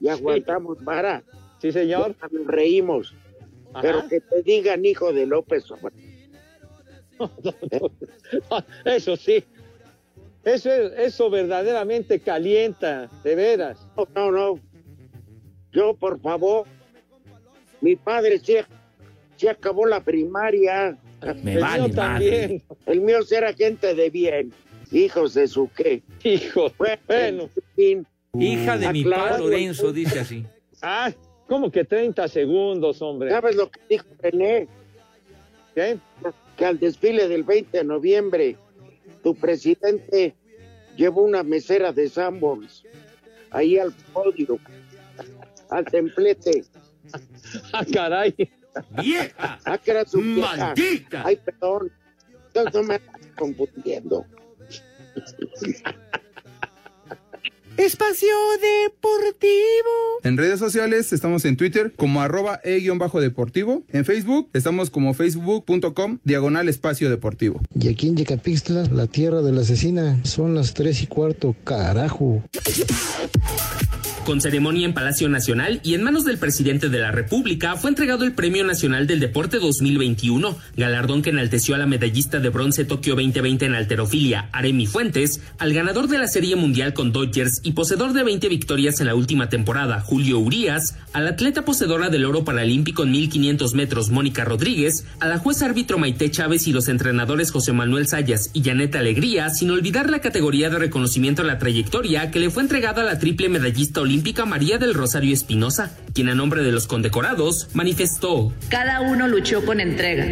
y 0.00 0.08
aguantamos 0.08 0.82
vara. 0.82 1.22
Sí, 1.58 1.70
señor. 1.70 2.16
Nos 2.30 2.46
reímos. 2.46 3.14
Ajá. 3.74 3.82
Pero 3.82 4.08
que 4.08 4.20
te 4.22 4.42
digan 4.42 4.86
hijo 4.86 5.12
de 5.12 5.26
López 5.26 5.70
Obrador. 5.70 5.92
Eso 8.86 9.16
sí. 9.18 9.44
Eso, 10.44 10.72
es- 10.72 10.92
eso 10.96 11.28
verdaderamente 11.28 12.20
calienta, 12.20 13.10
de 13.22 13.34
veras. 13.34 13.86
No, 13.98 14.08
no, 14.14 14.32
no. 14.32 14.60
Yo, 15.72 15.92
por 15.92 16.18
favor, 16.22 16.66
mi 17.82 17.96
padre 17.96 18.38
se, 18.38 18.64
se 19.36 19.50
acabó 19.50 19.84
la 19.86 20.00
primaria. 20.02 20.96
Me 21.42 21.54
El 21.54 21.60
vale 21.60 21.82
mío 21.82 21.94
madre. 21.94 21.94
también. 21.94 22.62
El 22.86 23.00
mío 23.02 23.18
era 23.30 23.52
gente 23.52 23.94
de 23.94 24.08
bien. 24.08 24.52
Hijos 24.90 25.34
de 25.34 25.46
su 25.46 25.68
qué. 25.76 26.02
Hijos. 26.24 26.72
Bueno, 27.06 27.50
en 27.54 27.62
fin. 27.76 28.06
Hija 28.40 28.78
de 28.78 28.92
mi 28.92 29.00
Aclarado 29.02 29.28
pa 29.30 29.36
el 29.36 29.42
Lorenzo, 29.42 29.92
dice 29.92 30.20
así. 30.20 30.44
Ah, 30.80 31.12
¿cómo 31.46 31.70
que 31.70 31.84
30 31.84 32.26
segundos, 32.28 33.02
hombre? 33.02 33.30
¿Sabes 33.30 33.56
lo 33.56 33.70
que 33.70 33.80
dijo 33.90 34.06
René? 34.20 34.68
¿Qué? 35.74 35.98
Que 36.56 36.64
al 36.64 36.78
desfile 36.78 37.28
del 37.28 37.44
20 37.44 37.78
de 37.78 37.84
noviembre, 37.84 38.56
tu 39.22 39.34
presidente 39.34 40.34
llevó 40.96 41.22
una 41.22 41.42
mesera 41.42 41.92
de 41.92 42.08
Sanborns 42.08 42.84
ahí 43.50 43.78
al 43.78 43.92
podio, 44.12 44.58
al 45.70 45.84
templete. 45.84 46.64
Ah, 47.72 47.84
caray. 47.92 48.34
¡Vieja! 49.02 49.58
Ah, 49.64 49.78
que 49.78 49.90
era 49.90 50.06
su 50.06 50.20
vieja. 50.20 50.56
¡Maldita! 50.56 51.22
Ay, 51.24 51.36
perdón. 51.36 51.92
Entonces 52.46 52.74
no 52.74 52.82
me 52.82 52.94
estás 52.96 53.20
confundiendo. 53.36 54.26
Espacio 57.76 58.28
Deportivo. 58.60 59.50
En 60.22 60.36
redes 60.36 60.58
sociales 60.58 61.12
estamos 61.12 61.44
en 61.46 61.56
Twitter 61.56 61.92
como 61.96 62.20
arroba 62.20 62.60
e-deportivo. 62.64 63.82
En 63.88 64.04
Facebook 64.04 64.50
estamos 64.52 64.90
como 64.90 65.14
facebook.com 65.14 66.18
diagonal 66.22 66.68
espacio 66.68 67.08
deportivo. 67.08 67.60
Y 67.74 67.88
aquí 67.88 68.08
en 68.08 68.16
Yecapixtla, 68.16 68.84
la 68.92 69.06
tierra 69.06 69.40
de 69.40 69.52
la 69.52 69.62
asesina, 69.62 70.22
son 70.24 70.54
las 70.54 70.74
tres 70.74 71.02
y 71.02 71.06
cuarto, 71.06 71.56
carajo. 71.64 72.42
Con 74.24 74.40
ceremonia 74.40 74.86
en 74.86 74.94
Palacio 74.94 75.28
Nacional 75.28 75.80
y 75.82 75.94
en 75.94 76.04
manos 76.04 76.24
del 76.24 76.38
presidente 76.38 76.88
de 76.88 77.00
la 77.00 77.10
República 77.10 77.74
fue 77.74 77.90
entregado 77.90 78.24
el 78.24 78.34
Premio 78.34 78.62
Nacional 78.62 79.08
del 79.08 79.18
Deporte 79.18 79.58
2021, 79.58 80.56
galardón 80.76 81.22
que 81.22 81.30
enalteció 81.30 81.74
a 81.74 81.78
la 81.78 81.86
medallista 81.86 82.38
de 82.38 82.48
bronce 82.48 82.84
Tokio 82.84 83.16
2020 83.16 83.66
en 83.66 83.74
alterofilia, 83.74 84.48
Aremi 84.52 84.86
Fuentes, 84.86 85.40
al 85.58 85.72
ganador 85.72 86.06
de 86.06 86.18
la 86.18 86.28
Serie 86.28 86.54
Mundial 86.54 86.94
con 86.94 87.10
Dodgers 87.10 87.62
y 87.64 87.72
poseedor 87.72 88.12
de 88.12 88.22
20 88.22 88.48
victorias 88.48 89.00
en 89.00 89.08
la 89.08 89.16
última 89.16 89.48
temporada, 89.48 90.00
Julio 90.00 90.38
Urias, 90.38 90.96
al 91.12 91.26
atleta 91.26 91.64
poseedora 91.64 92.08
del 92.08 92.24
oro 92.24 92.44
paralímpico 92.44 93.02
en 93.02 93.10
1500 93.10 93.74
metros, 93.74 94.10
Mónica 94.10 94.44
Rodríguez, 94.44 95.04
a 95.18 95.26
la 95.26 95.38
juez 95.38 95.62
árbitro 95.62 95.98
Maite 95.98 96.30
Chávez 96.30 96.68
y 96.68 96.72
los 96.72 96.86
entrenadores 96.86 97.50
José 97.50 97.72
Manuel 97.72 98.06
Sayas 98.06 98.50
y 98.52 98.62
Janet 98.62 98.94
Alegría, 98.94 99.50
sin 99.50 99.70
olvidar 99.70 100.10
la 100.10 100.20
categoría 100.20 100.70
de 100.70 100.78
reconocimiento 100.78 101.42
a 101.42 101.44
la 101.44 101.58
trayectoria 101.58 102.30
que 102.30 102.38
le 102.38 102.50
fue 102.50 102.62
entregada 102.62 103.02
a 103.02 103.04
la 103.04 103.18
triple 103.18 103.48
medallista 103.48 104.00
olímpica 104.00 104.11
María 104.46 104.78
del 104.78 104.94
Rosario 104.94 105.32
Espinosa, 105.32 105.96
quien 106.14 106.28
a 106.28 106.34
nombre 106.34 106.62
de 106.62 106.70
los 106.70 106.86
condecorados 106.86 107.68
manifestó. 107.72 108.52
Cada 108.68 109.00
uno 109.00 109.26
luchó 109.26 109.64
con 109.64 109.80
entrega 109.80 110.26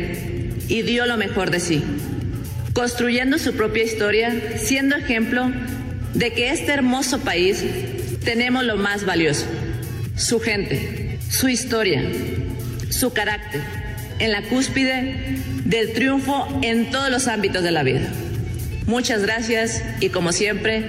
y 0.68 0.82
dio 0.82 1.06
lo 1.06 1.16
mejor 1.16 1.50
de 1.50 1.60
sí, 1.60 1.82
construyendo 2.74 3.38
su 3.38 3.54
propia 3.54 3.84
historia, 3.84 4.58
siendo 4.58 4.96
ejemplo 4.96 5.50
de 6.14 6.32
que 6.32 6.50
este 6.50 6.72
hermoso 6.72 7.20
país 7.20 7.64
tenemos 8.24 8.64
lo 8.64 8.76
más 8.76 9.06
valioso, 9.06 9.46
su 10.16 10.40
gente, 10.40 11.18
su 11.30 11.48
historia, 11.48 12.02
su 12.90 13.12
carácter, 13.12 13.62
en 14.18 14.32
la 14.32 14.42
cúspide 14.42 15.38
del 15.64 15.92
triunfo 15.94 16.46
en 16.62 16.90
todos 16.90 17.10
los 17.10 17.28
ámbitos 17.28 17.62
de 17.62 17.70
la 17.70 17.82
vida. 17.82 18.02
Muchas 18.86 19.22
gracias 19.22 19.82
y 20.00 20.10
como 20.10 20.32
siempre, 20.32 20.84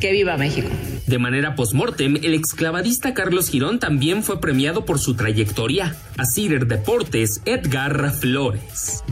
que 0.00 0.12
viva 0.12 0.36
México. 0.36 0.68
De 1.06 1.18
manera 1.18 1.54
post-mortem, 1.54 2.16
el 2.16 2.34
exclavadista 2.34 3.14
Carlos 3.14 3.48
Girón 3.48 3.78
también 3.78 4.24
fue 4.24 4.40
premiado 4.40 4.84
por 4.84 4.98
su 4.98 5.14
trayectoria. 5.14 5.94
A 6.16 6.24
Cider 6.24 6.66
Deportes, 6.66 7.42
Edgar 7.44 8.12
Flores. 8.12 9.04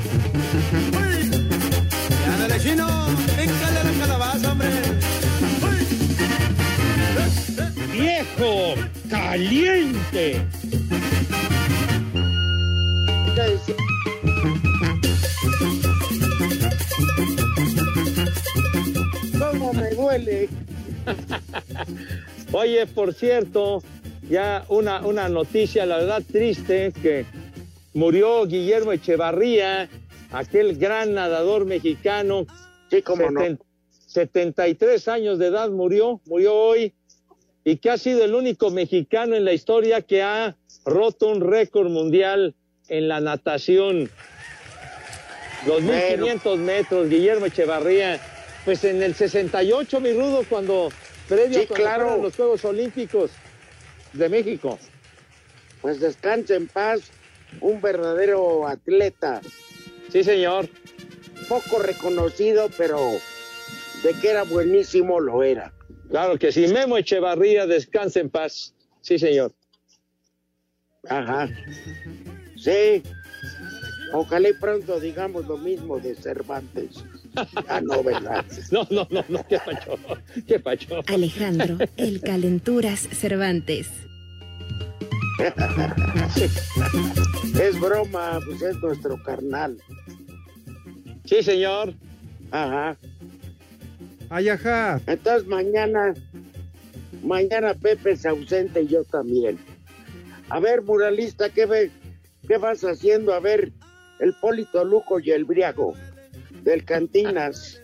Viejo 7.92 8.74
caliente. 9.08 10.42
¿Cómo 19.38 19.72
me 19.72 19.90
duele? 19.90 20.48
Oye, 22.52 22.86
por 22.86 23.14
cierto, 23.14 23.82
ya 24.28 24.64
una, 24.68 25.04
una 25.06 25.28
noticia, 25.28 25.86
la 25.86 25.98
verdad 25.98 26.22
triste, 26.30 26.92
que 27.02 27.26
murió 27.92 28.46
Guillermo 28.46 28.92
Echevarría, 28.92 29.88
aquel 30.30 30.76
gran 30.76 31.14
nadador 31.14 31.64
mexicano. 31.64 32.46
Sí, 32.90 33.02
cómo 33.02 33.30
no. 33.30 33.40
73 34.06 35.08
años 35.08 35.38
de 35.38 35.48
edad 35.48 35.70
murió, 35.70 36.20
murió 36.26 36.54
hoy, 36.54 36.94
y 37.64 37.78
que 37.78 37.90
ha 37.90 37.98
sido 37.98 38.24
el 38.24 38.34
único 38.34 38.70
mexicano 38.70 39.34
en 39.34 39.44
la 39.44 39.52
historia 39.52 40.02
que 40.02 40.22
ha 40.22 40.56
roto 40.84 41.28
un 41.28 41.40
récord 41.40 41.88
mundial 41.90 42.54
en 42.88 43.08
la 43.08 43.20
natación. 43.20 44.10
Los 45.66 45.82
1500 45.82 46.58
metros, 46.58 47.08
Guillermo 47.08 47.46
Echevarría, 47.46 48.20
pues 48.64 48.84
en 48.84 49.02
el 49.02 49.14
68, 49.14 50.00
mi 50.00 50.12
rudo, 50.12 50.42
cuando 50.48 50.90
previo 51.28 51.60
Sí, 51.60 51.66
cuando 51.66 51.84
claro. 51.84 52.22
los 52.22 52.34
Juegos 52.34 52.64
Olímpicos 52.64 53.30
de 54.12 54.28
México. 54.28 54.78
Pues 55.82 56.00
descanse 56.00 56.54
en 56.54 56.66
paz, 56.66 57.00
un 57.60 57.80
verdadero 57.80 58.66
atleta. 58.66 59.40
Sí, 60.10 60.24
señor. 60.24 60.68
Poco 61.48 61.78
reconocido, 61.80 62.70
pero 62.78 62.98
de 64.02 64.12
que 64.20 64.30
era 64.30 64.44
buenísimo 64.44 65.20
lo 65.20 65.42
era. 65.42 65.72
Claro 66.08 66.38
que 66.38 66.52
sí. 66.52 66.68
Memo 66.68 66.96
Echevarría, 66.96 67.66
descanse 67.66 68.20
en 68.20 68.30
paz. 68.30 68.74
Sí, 69.02 69.18
señor. 69.18 69.52
Ajá. 71.08 71.48
Sí. 72.56 73.02
Ojalá 74.12 74.48
y 74.48 74.52
pronto 74.54 75.00
digamos 75.00 75.44
lo 75.46 75.58
mismo 75.58 75.98
de 75.98 76.14
Cervantes. 76.14 77.04
Ah, 77.68 77.80
no, 77.80 78.02
¿verdad? 78.02 78.44
No, 78.70 78.86
no, 78.90 79.06
no, 79.10 79.24
no, 79.28 79.46
qué 79.46 79.58
pacho, 79.58 79.98
qué 80.46 80.58
pacho. 80.60 81.00
Alejandro, 81.06 81.78
el 81.96 82.20
calenturas 82.20 83.00
Cervantes. 83.00 83.88
es 87.60 87.80
broma, 87.80 88.40
pues 88.44 88.62
es 88.62 88.76
nuestro 88.80 89.22
carnal. 89.22 89.78
Sí, 91.24 91.42
señor. 91.42 91.94
Ajá. 92.50 92.96
Ay, 94.30 94.48
ajá. 94.48 95.00
Entonces 95.06 95.46
mañana, 95.48 96.14
mañana 97.22 97.74
Pepe 97.74 98.12
es 98.12 98.24
ausente 98.26 98.82
y 98.82 98.88
yo 98.88 99.04
también. 99.04 99.58
A 100.50 100.60
ver, 100.60 100.82
muralista, 100.82 101.48
¿qué, 101.48 101.66
ve, 101.66 101.90
qué 102.46 102.58
vas 102.58 102.82
haciendo? 102.82 103.34
A 103.34 103.40
ver, 103.40 103.72
el 104.20 104.34
Polito 104.34 104.84
Luco 104.84 105.18
y 105.18 105.30
el 105.30 105.44
Briago 105.44 105.94
del 106.64 106.84
Cantinas. 106.84 107.80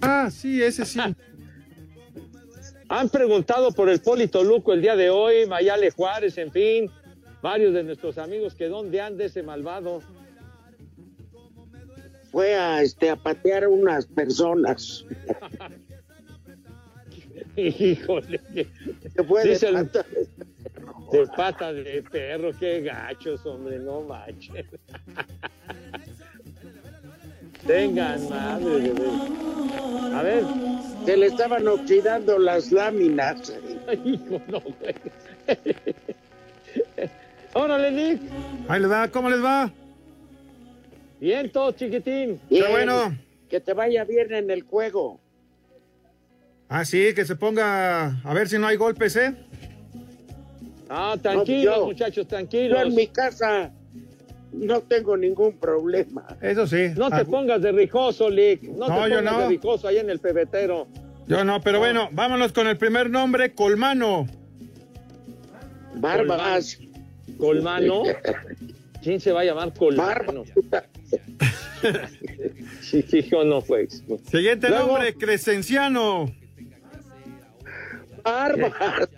Ah, 0.00 0.28
sí, 0.30 0.62
ese 0.62 0.84
sí. 0.84 1.00
Han 2.88 3.08
preguntado 3.08 3.72
por 3.72 3.88
el 3.88 4.00
Polito 4.00 4.44
Luco 4.44 4.72
el 4.72 4.82
día 4.82 4.96
de 4.96 5.10
hoy, 5.10 5.46
Mayale 5.46 5.90
Juárez, 5.90 6.36
en 6.38 6.50
fin, 6.50 6.90
varios 7.42 7.72
de 7.74 7.82
nuestros 7.82 8.18
amigos 8.18 8.54
que 8.54 8.68
dónde 8.68 9.00
anda 9.00 9.24
ese 9.24 9.42
malvado. 9.42 10.02
Fue 12.30 12.54
a 12.54 12.82
este 12.82 13.10
a 13.10 13.16
patear 13.16 13.64
a 13.64 13.68
unas 13.68 14.06
personas. 14.06 15.04
Híjole. 17.56 18.40
Se 19.14 19.22
fue 19.22 19.44
de 19.44 19.50
Dice 19.50 19.68
el- 19.68 19.88
de 21.14 21.26
pata 21.28 21.72
de 21.72 22.02
perro, 22.02 22.50
qué 22.58 22.80
gachos, 22.80 23.46
hombre, 23.46 23.78
no 23.78 24.00
manches. 24.02 24.66
Tengan 27.66 28.28
madre 28.28 28.80
de 28.80 28.92
ver. 28.92 29.10
A 30.14 30.22
ver. 30.22 30.44
Se 31.06 31.16
le 31.16 31.26
estaban 31.26 31.66
oxidando 31.68 32.38
las 32.38 32.72
láminas. 32.72 33.52
Hijo, 34.04 34.40
no, 34.48 34.60
güey. 34.60 34.94
Órale, 37.54 37.90
Nick. 37.90 38.20
Ahí 38.68 38.80
les 38.80 38.90
va, 38.90 39.08
¿cómo 39.08 39.30
les 39.30 39.42
va? 39.42 39.70
Bien, 41.20 41.50
todo 41.50 41.70
chiquitín. 41.72 42.40
Bien, 42.50 42.64
bueno. 42.70 43.16
Que 43.48 43.60
te 43.60 43.72
vaya 43.72 44.04
bien 44.04 44.34
en 44.34 44.50
el 44.50 44.62
juego. 44.62 45.20
Ah, 46.68 46.84
sí, 46.84 47.14
que 47.14 47.24
se 47.24 47.36
ponga 47.36 48.20
a 48.24 48.34
ver 48.34 48.48
si 48.48 48.58
no 48.58 48.66
hay 48.66 48.76
golpes, 48.76 49.14
¿eh? 49.16 49.34
Ah, 50.88 51.16
tranquilos, 51.20 51.76
yo- 51.76 51.84
muchachos, 51.86 52.16
Yo 52.16 52.26
tranquilos. 52.26 52.82
en 52.82 52.94
mi 52.94 53.06
casa 53.06 53.72
no 54.52 54.80
tengo 54.82 55.16
ningún 55.16 55.58
problema. 55.58 56.26
Eso 56.40 56.66
sí. 56.66 56.90
No 56.96 57.08
te 57.10 57.16
Ah, 57.16 57.24
pongas 57.24 57.60
de 57.62 57.72
rijoso, 57.72 58.28
Lick. 58.30 58.62
No, 58.64 58.88
No, 58.88 59.04
te 59.04 59.10
yo 59.10 59.16
pongas 59.18 59.32
no. 59.34 59.40
de 59.40 59.48
rijoso 59.48 59.88
ahí 59.88 59.98
en 59.98 60.10
el 60.10 60.18
pebetero. 60.20 60.86
Yo 61.26 61.42
no, 61.44 61.60
pero 61.62 61.78
bueno, 61.78 62.08
vámonos 62.12 62.52
con 62.52 62.66
el 62.66 62.76
primer 62.76 63.08
nombre, 63.10 63.54
Colmano. 63.54 64.26
Barbas. 65.96 66.78
Colmano. 67.38 68.02
¿Quién 69.02 69.20
se 69.20 69.32
va 69.32 69.40
a 69.40 69.44
llamar 69.44 69.72
Colmano? 69.74 70.44
Sí, 72.80 73.04
hijo, 73.12 73.44
no 73.44 73.60
fue. 73.60 73.88
Siguiente 74.30 74.68
Luego- 74.70 74.86
nombre, 74.92 75.14
Crescenciano. 75.14 76.32
Barbas. 78.22 79.08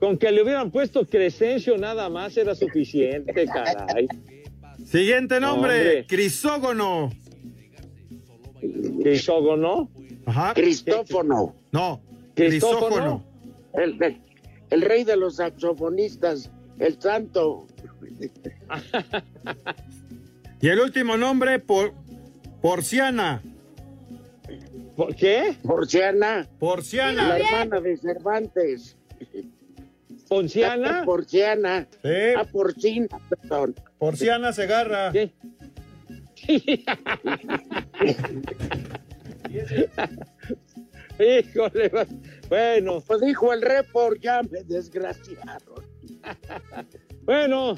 Con 0.00 0.18
que 0.18 0.30
le 0.30 0.42
hubieran 0.42 0.70
puesto 0.70 1.06
Crescencio 1.06 1.78
nada 1.78 2.08
más 2.10 2.36
era 2.36 2.54
suficiente, 2.54 3.46
caray. 3.46 4.08
Siguiente 4.84 5.40
nombre, 5.40 5.72
Hombre. 5.72 6.06
Crisógono. 6.06 7.10
Crisógono. 9.02 9.90
Ajá. 10.26 10.54
Cristófono. 10.54 11.54
No. 11.72 12.00
Crisógono. 12.34 13.24
El, 13.72 14.02
el- 14.02 14.20
el 14.70 14.82
rey 14.82 15.04
de 15.04 15.16
los 15.16 15.36
saxofonistas. 15.36 16.50
El 16.78 17.00
santo. 17.00 17.66
Y 20.60 20.68
el 20.68 20.80
último 20.80 21.16
nombre, 21.18 21.58
por, 21.58 21.92
Porciana. 22.62 23.42
¿Por 24.96 25.14
qué? 25.14 25.54
Porciana. 25.62 26.38
La 26.38 26.48
Porciana. 26.58 27.36
hermana 27.36 27.80
de 27.80 27.96
Cervantes. 27.98 28.96
¿Ponciana? 30.28 31.02
Porciana. 31.06 31.88
Sí, 32.02 32.08
Ah, 32.36 32.44
porcina, 32.44 33.08
perdón. 33.28 33.74
Porciana 33.98 34.52
Segarra. 34.52 35.12
¿Qué? 35.12 35.32
Híjole, 41.18 41.88
va- 41.88 42.06
bueno, 42.48 43.00
Pues 43.06 43.20
dijo 43.22 43.52
el 43.52 43.62
report, 43.62 44.20
ya 44.20 44.42
me 44.42 44.62
desgraciaron. 44.64 45.84
bueno, 47.22 47.76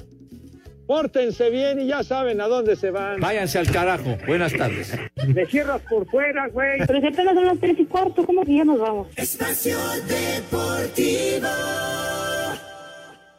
pórtense 0.88 1.50
bien 1.50 1.80
y 1.80 1.86
ya 1.86 2.02
saben 2.02 2.40
a 2.40 2.48
dónde 2.48 2.74
se 2.74 2.90
van. 2.90 3.20
Váyanse 3.20 3.58
al 3.58 3.70
carajo. 3.70 4.16
Buenas 4.26 4.54
tardes. 4.54 4.92
Me 5.26 5.44
cierras 5.46 5.82
por 5.82 6.08
fuera, 6.08 6.48
güey. 6.48 6.78
Pero 6.86 7.00
si 7.00 7.06
apenas 7.06 7.34
son 7.34 7.44
las 7.44 7.60
tres 7.60 7.78
y 7.78 7.84
cuarto, 7.84 8.24
¿cómo 8.24 8.42
que 8.42 8.56
ya 8.56 8.64
nos 8.64 8.80
vamos? 8.80 9.06
Espacio 9.14 9.78
Deportivo. 10.08 11.48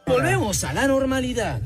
Volvemos 0.05 0.63
a 0.63 0.73
la 0.73 0.87
normalidad. 0.87 1.59